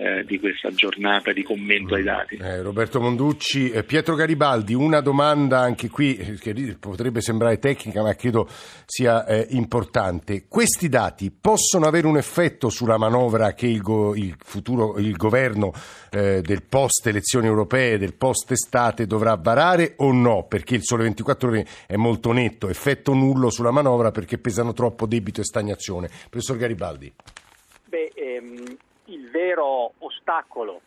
eh, 0.00 0.24
di 0.24 0.38
questa 0.38 0.70
giornata 0.70 1.32
di 1.32 1.42
commento 1.42 1.96
ai 1.96 2.04
dati. 2.04 2.36
Eh, 2.36 2.62
Roberto 2.62 3.00
Monducci, 3.00 3.70
eh, 3.70 3.82
Pietro 3.82 4.14
Garibaldi, 4.14 4.72
una 4.72 5.00
domanda 5.00 5.58
anche 5.58 5.90
qui 5.90 6.16
eh, 6.16 6.34
che 6.34 6.76
potrebbe 6.78 7.20
sembrare 7.20 7.58
tecnica 7.58 8.00
ma 8.00 8.14
credo 8.14 8.48
sia 8.86 9.26
eh, 9.26 9.48
importante. 9.50 10.46
Questi 10.46 10.88
dati 10.88 11.32
possono 11.32 11.86
avere 11.86 12.06
un 12.06 12.16
effetto 12.16 12.68
sulla 12.68 12.96
manovra 12.96 13.54
che 13.54 13.66
il, 13.66 13.80
go, 13.80 14.14
il 14.14 14.36
futuro 14.38 14.98
il 14.98 15.16
governo 15.16 15.72
del 16.10 16.62
post 16.62 17.06
elezioni 17.06 17.46
europee, 17.46 17.98
del 17.98 18.14
post 18.14 18.50
estate 18.52 19.06
dovrà 19.06 19.34
varare 19.34 19.94
o 19.96 20.10
no? 20.12 20.46
Perché 20.48 20.76
il 20.76 20.82
sole 20.82 21.02
24 21.02 21.48
ore 21.48 21.66
è 21.86 21.96
molto 21.96 22.32
netto, 22.32 22.68
effetto 22.68 23.12
nullo 23.12 23.50
sulla 23.50 23.70
manovra 23.70 24.10
perché 24.10 24.38
pesano 24.38 24.72
troppo 24.72 25.06
debito 25.06 25.40
e 25.40 25.44
stagnazione. 25.44 26.08
Professor 26.30 26.56
Garibaldi. 26.56 27.12
Ehm 28.36 28.76
il 29.08 29.30
vero 29.30 29.92
ostacolo 29.98 30.80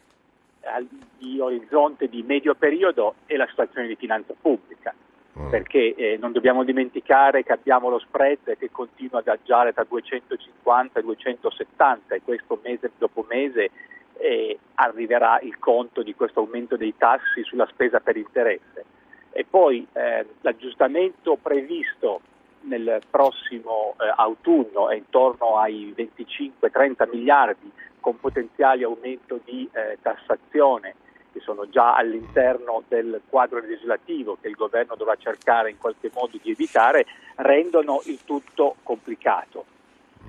di 1.18 1.40
orizzonte 1.40 2.08
di 2.08 2.22
medio 2.22 2.54
periodo 2.54 3.16
è 3.26 3.36
la 3.36 3.48
situazione 3.48 3.88
di 3.88 3.96
finanza 3.96 4.34
pubblica, 4.40 4.94
mm. 5.40 5.50
perché 5.50 5.96
eh, 5.96 6.18
non 6.20 6.32
dobbiamo 6.32 6.64
dimenticare 6.64 7.44
che 7.44 7.52
abbiamo 7.52 7.90
lo 7.90 7.98
spread 7.98 8.58
che 8.58 8.70
continua 8.72 9.20
ad 9.20 9.28
aggiare 9.28 9.74
tra 9.74 9.84
250 9.84 11.00
e 11.00 11.04
270 11.04 12.16
e 12.16 12.22
questo 12.24 12.60
mese 12.64 12.92
dopo 12.98 13.26
mese 13.28 13.72
eh, 14.18 14.60
arriverà 14.76 15.40
il 15.42 15.58
conto 15.58 16.04
di 16.04 16.14
questo 16.14 16.42
aumento 16.42 16.78
dei 16.78 16.94
tassi 16.96 17.44
sulla 17.44 17.68
spesa 17.72 18.00
per 18.00 18.18
interesse. 18.18 18.86
E 19.32 19.46
poi 19.50 19.88
eh, 19.94 20.28
l'aggiustamento 20.42 21.38
previsto 21.42 22.22
nel 22.62 23.02
prossimo 23.10 23.96
eh, 24.00 24.14
autunno 24.16 24.90
è 24.90 24.96
intorno 24.96 25.58
ai 25.58 25.94
25-30 25.98 27.10
miliardi 27.10 27.72
con 28.00 28.20
potenziali 28.20 28.84
aumento 28.84 29.40
di 29.44 29.70
eh, 29.72 29.98
tassazione 30.02 30.96
che 31.32 31.40
sono 31.40 31.70
già 31.70 31.96
all'interno 31.96 32.84
del 32.88 33.22
quadro 33.30 33.60
legislativo 33.60 34.38
che 34.42 34.50
il 34.50 34.56
governo 34.56 34.96
dovrà 34.96 35.16
cercare 35.16 35.70
in 35.70 35.78
qualche 35.78 36.12
modo 36.14 36.38
di 36.42 36.52
evitare, 36.52 37.06
rendono 37.36 38.02
il 38.06 38.20
tutto 38.26 38.76
complicato. 38.84 39.66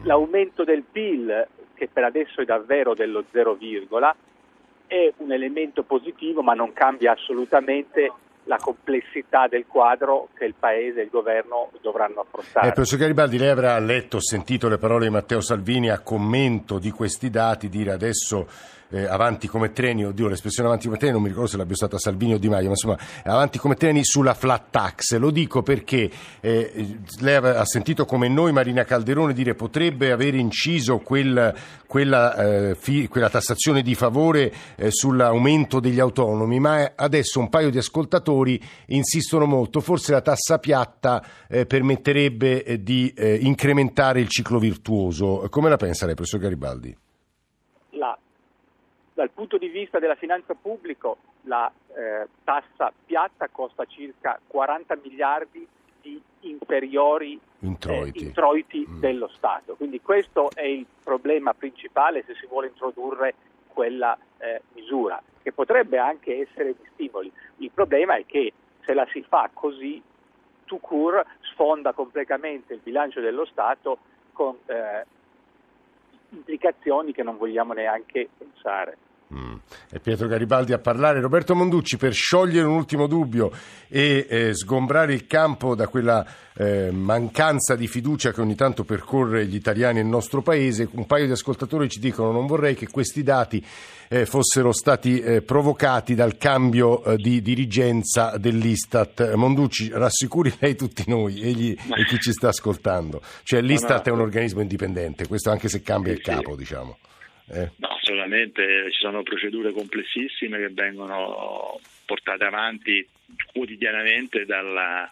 L'aumento 0.05 0.63
del 0.63 0.83
PIL, 0.83 1.49
che 1.75 1.89
per 1.93 2.05
adesso 2.05 2.41
è 2.41 2.45
davvero 2.45 2.95
dello 2.95 3.25
0, 3.33 3.59
è 4.87 5.13
un 5.17 5.33
elemento 5.33 5.83
positivo 5.83 6.43
ma 6.43 6.55
non 6.55 6.73
cambia 6.73 7.13
assolutamente 7.13 8.13
la 8.45 8.57
complessità 8.57 9.47
del 9.49 9.67
quadro 9.67 10.29
che 10.35 10.45
il 10.45 10.55
Paese 10.59 11.01
e 11.01 11.05
il 11.05 11.11
governo 11.11 11.71
dovranno 11.81 12.21
affrontare. 12.21 12.69
Eh, 12.69 12.73
professor 12.73 12.99
Garibaldi, 12.99 13.39
lei 13.39 13.51
avrà 13.51 13.79
letto, 13.79 14.21
sentito 14.21 14.69
le 14.69 14.79
parole 14.79 15.05
di 15.07 15.11
Matteo 15.11 15.41
Salvini 15.41 15.91
a 15.91 16.01
commento 16.01 16.79
di 16.79 16.91
questi 16.91 17.31
dati, 17.31 17.69
dire 17.69 17.93
adesso 17.93 18.47
eh, 18.93 19.07
avanti 19.07 19.49
come 19.49 19.73
treni, 19.73 20.05
oddio 20.05 20.29
l'espressione 20.29 20.69
avanti 20.69 20.87
come 20.87 20.99
treni 20.99 21.15
non 21.15 21.23
mi 21.23 21.29
ricordo 21.29 21.49
se 21.49 21.57
l'abbia 21.57 21.75
stata 21.75 21.99
Salvini 21.99 22.35
o 22.35 22.39
Di 22.39 22.49
Maio, 22.49 22.65
ma 22.65 22.71
insomma 22.71 22.99
avanti 23.25 23.59
come 23.59 23.75
treni 23.75 24.05
sulla 24.05 24.35
flat 24.35 24.65
tax. 24.71 25.17
Lo 25.17 25.31
dico 25.31 25.63
perché 25.63 26.11
eh, 26.41 26.99
lei 27.21 27.37
ha 27.37 27.65
sentito 27.65 28.05
come 28.05 28.29
noi 28.29 28.53
Marina 28.53 28.85
Calderone 28.85 29.33
dire 29.33 29.55
potrebbe 29.55 30.13
aver 30.13 30.35
inciso 30.35 30.99
quel, 30.99 31.55
quella, 31.87 32.35
eh, 32.37 32.75
fi, 32.75 33.09
quella, 33.09 33.31
tassazione 33.31 33.83
di 33.83 33.95
favore 33.95 34.53
eh, 34.77 34.91
sull'aumento 34.91 35.81
degli 35.81 36.01
autonomi, 36.01 36.61
ma 36.61 36.93
adesso 36.95 37.41
un 37.41 37.49
paio 37.49 37.71
di 37.71 37.79
ascoltatori 37.79 38.63
insistono 38.89 39.47
molto, 39.47 39.81
forse 39.81 40.13
la 40.13 40.21
tassa 40.21 40.59
piatta 40.59 41.25
eh, 41.49 41.65
permetterebbe 41.65 42.63
eh, 42.63 42.83
di 42.83 43.15
incrementare 43.41 44.21
il 44.21 44.29
ciclo 44.29 44.59
virtuoso. 44.59 45.47
Come 45.49 45.71
la 45.71 45.77
pensa 45.77 46.05
lei, 46.05 46.15
professor 46.15 46.41
Garibaldi? 46.41 46.95
Dal 49.15 49.31
punto 49.31 49.59
di 49.59 49.69
vista 49.69 49.99
della 49.99 50.15
finanza 50.15 50.55
pubblica 50.55 51.15
la 51.43 51.71
eh, 51.95 52.27
tassa 52.45 52.93
piatta 53.05 53.49
costa 53.49 53.85
circa 53.85 54.41
40 54.47 54.99
miliardi 55.03 55.67
di 56.01 56.21
inferiori 56.41 57.39
introiti, 57.61 58.19
eh, 58.19 58.23
introiti 58.23 58.87
mm. 58.89 59.01
dello 59.01 59.29
Stato. 59.29 59.75
Quindi 59.75 60.01
questo 60.01 60.51
è 60.55 60.65
il 60.65 60.87
problema 61.03 61.53
principale 61.55 62.25
se 62.27 62.35
si 62.35 62.47
vuole 62.47 62.69
introdurre 62.69 63.35
quella 63.69 64.17
eh, 64.39 64.63
misura, 64.75 65.23
che 65.43 65.53
potrebbe 65.53 65.99
anche 65.99 66.41
essere 66.41 66.75
di 66.75 66.89
stimoli. 66.93 67.33
Il 67.59 67.71
problema 67.71 68.17
è 68.17 68.25
che 68.27 68.53
se 68.85 68.95
la 68.95 69.07
si 69.13 69.23
fa 69.23 69.51
così, 69.53 70.03
tout 70.65 70.81
court 70.81 71.27
sfonda 71.41 71.93
completamente 71.93 72.75
il 72.75 72.81
bilancio 72.83 73.21
dello 73.21 73.45
Stato 73.45 73.99
con 74.33 74.57
eh, 74.67 75.05
implicazioni 76.33 77.13
che 77.13 77.23
non 77.23 77.37
vogliamo 77.37 77.73
neanche 77.73 78.29
pensare. 78.37 78.97
Mm. 79.35 79.55
È 79.89 79.99
Pietro 79.99 80.29
Garibaldi 80.29 80.73
a 80.73 80.79
parlare. 80.79 81.21
Roberto 81.21 81.55
Monducci, 81.55 81.97
per 81.97 82.13
sciogliere 82.13 82.67
un 82.67 82.75
ultimo 82.75 83.07
dubbio 83.07 83.51
e 83.89 84.27
eh, 84.29 84.55
sgombrare 84.55 85.15
il 85.15 85.27
campo 85.27 85.75
da 85.75 85.89
quella 85.89 86.27
eh, 86.55 86.91
mancanza 86.91 87.75
di 87.75 87.87
fiducia 87.87 88.33
che 88.33 88.43
ogni 88.43 88.55
tanto 88.55 88.85
percorre 88.85 89.47
gli 89.47 89.55
italiani 89.55 89.99
e 89.99 90.03
il 90.03 90.09
nostro 90.09 90.43
paese, 90.43 90.87
un 90.93 91.07
paio 91.07 91.25
di 91.25 91.33
ascoltatori 91.33 91.89
ci 91.89 91.99
dicono 91.99 92.31
non 92.31 92.47
vorrei 92.47 92.75
che 92.75 92.89
questi 92.89 93.23
dati 93.23 93.65
eh, 94.09 94.27
fossero 94.27 94.73
stati 94.73 95.21
eh, 95.21 95.41
provocati 95.41 96.15
dal 96.15 96.37
cambio 96.37 97.03
eh, 97.03 97.17
di 97.17 97.41
dirigenza 97.41 98.37
dell'Istat. 98.37 99.33
Monducci, 99.33 99.91
rassicuri 99.91 100.53
lei 100.61 100.77
tutti 100.77 101.05
noi 101.07 101.41
e, 101.41 101.53
gli, 101.53 101.71
e 101.71 102.05
chi 102.05 102.19
ci 102.19 102.33
sta 102.33 102.49
ascoltando. 102.49 103.23
Cioè 103.43 103.63
l'Istat 103.63 104.09
è 104.09 104.11
un 104.11 104.21
organismo 104.21 104.61
indipendente, 104.61 105.27
questo 105.27 105.51
anche 105.51 105.69
se 105.69 105.81
cambia 105.81 106.13
il 106.13 106.21
capo, 106.21 106.55
diciamo. 106.55 106.99
Eh. 107.49 107.71
No, 107.77 107.89
assolutamente 107.89 108.91
ci 108.93 109.01
sono 109.01 109.23
procedure 109.23 109.73
complessissime 109.73 110.59
che 110.59 110.69
vengono 110.71 111.81
portate 112.05 112.45
avanti 112.45 113.07
quotidianamente 113.53 114.45
dalla, 114.45 115.11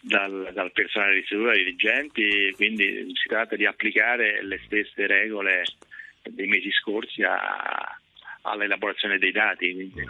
dal, 0.00 0.50
dal, 0.52 0.72
personale 0.72 1.14
di 1.14 1.20
istituto, 1.20 1.48
dai 1.48 1.58
dirigenti, 1.58 2.52
quindi 2.54 3.12
si 3.14 3.28
tratta 3.28 3.56
di 3.56 3.66
applicare 3.66 4.42
le 4.44 4.60
stesse 4.64 5.06
regole 5.06 5.64
dei 6.22 6.46
mesi 6.46 6.70
scorsi 6.70 7.22
a, 7.22 7.98
all'elaborazione 8.42 9.18
dei 9.18 9.32
dati. 9.32 9.72
Quindi, 9.72 10.04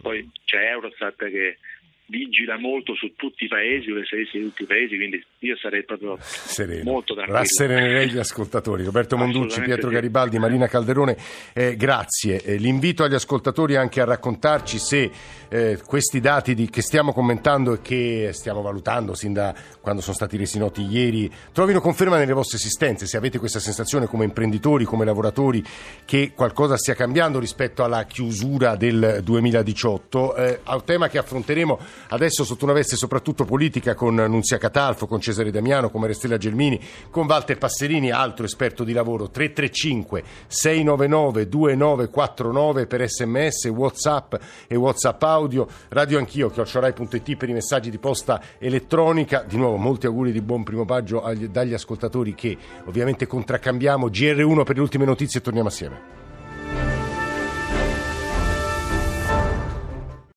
poi 0.00 0.28
c'è 0.44 0.70
Eurostat 0.70 1.28
che 1.30 1.58
vigila 2.06 2.58
molto 2.58 2.94
su 2.94 3.14
tutti 3.16 3.44
i 3.44 3.48
paesi, 3.48 3.86
sulle 3.86 4.04
statistiche 4.04 4.38
di 4.38 4.48
tutti 4.48 4.62
i 4.62 4.66
paesi, 4.66 4.96
quindi 4.96 5.24
io 5.42 5.56
sarei 5.56 5.84
proprio 5.84 6.16
Sereno. 6.20 6.90
molto 6.90 7.14
tranquillo. 7.14 7.38
Rasserenerei 7.38 8.10
gli 8.10 8.18
ascoltatori. 8.18 8.84
Roberto 8.84 9.16
Monducci, 9.16 9.60
Pietro 9.60 9.88
sì. 9.88 9.94
Garibaldi, 9.94 10.38
Marina 10.38 10.66
Calderone, 10.68 11.16
eh, 11.52 11.76
grazie. 11.76 12.42
Eh, 12.42 12.56
l'invito 12.56 13.02
agli 13.02 13.14
ascoltatori 13.14 13.76
anche 13.76 14.00
a 14.00 14.04
raccontarci 14.04 14.78
se 14.78 15.10
eh, 15.48 15.78
questi 15.84 16.20
dati 16.20 16.54
di, 16.54 16.70
che 16.70 16.80
stiamo 16.80 17.12
commentando 17.12 17.74
e 17.74 17.80
che 17.82 18.30
stiamo 18.32 18.62
valutando 18.62 19.14
sin 19.14 19.32
da 19.32 19.54
quando 19.80 20.00
sono 20.00 20.14
stati 20.14 20.36
resi 20.36 20.58
noti 20.58 20.82
ieri 20.82 21.30
trovino 21.52 21.80
conferma 21.80 22.16
nelle 22.16 22.32
vostre 22.32 22.56
esistenze, 22.56 23.06
se 23.06 23.16
avete 23.16 23.38
questa 23.38 23.58
sensazione 23.58 24.06
come 24.06 24.24
imprenditori, 24.24 24.84
come 24.84 25.04
lavoratori 25.04 25.62
che 26.04 26.32
qualcosa 26.34 26.76
stia 26.76 26.94
cambiando 26.94 27.38
rispetto 27.38 27.84
alla 27.84 28.04
chiusura 28.04 28.76
del 28.76 29.20
2018. 29.22 30.36
Eh, 30.36 30.60
al 30.62 30.84
tema 30.84 31.08
che 31.08 31.18
affronteremo 31.18 31.78
adesso 32.08 32.44
sotto 32.44 32.64
una 32.64 32.72
veste 32.72 32.96
soprattutto 32.96 33.44
politica 33.44 33.94
con 33.94 34.14
Nunzia 34.14 34.56
Catalfo, 34.56 35.06
con 35.06 35.20
Cesare 35.32 35.50
Damiano, 35.50 35.90
con 35.90 36.00
Maristella 36.00 36.36
Gelmini, 36.36 36.78
con 37.10 37.26
Walter 37.26 37.58
Passerini, 37.58 38.10
altro 38.10 38.44
esperto 38.44 38.84
di 38.84 38.92
lavoro, 38.92 39.30
335 39.30 40.22
699 40.46 41.48
2949 41.48 42.86
per 42.86 43.08
sms, 43.08 43.64
whatsapp 43.66 44.34
e 44.68 44.76
whatsapp 44.76 45.22
audio, 45.22 45.66
radio 45.88 46.18
anch'io, 46.18 46.50
chiocciorai.it 46.50 47.36
per 47.36 47.48
i 47.48 47.54
messaggi 47.54 47.90
di 47.90 47.98
posta 47.98 48.40
elettronica, 48.58 49.44
di 49.46 49.56
nuovo 49.56 49.76
molti 49.76 50.06
auguri 50.06 50.32
di 50.32 50.42
buon 50.42 50.62
primo 50.62 50.84
maggio 50.84 51.22
agli, 51.22 51.48
dagli 51.48 51.72
ascoltatori 51.72 52.34
che 52.34 52.56
ovviamente 52.84 53.26
contraccambiamo, 53.26 54.08
GR1 54.08 54.62
per 54.64 54.76
le 54.76 54.82
ultime 54.82 55.04
notizie 55.04 55.40
e 55.40 55.42
torniamo 55.42 55.68
assieme. 55.68 56.21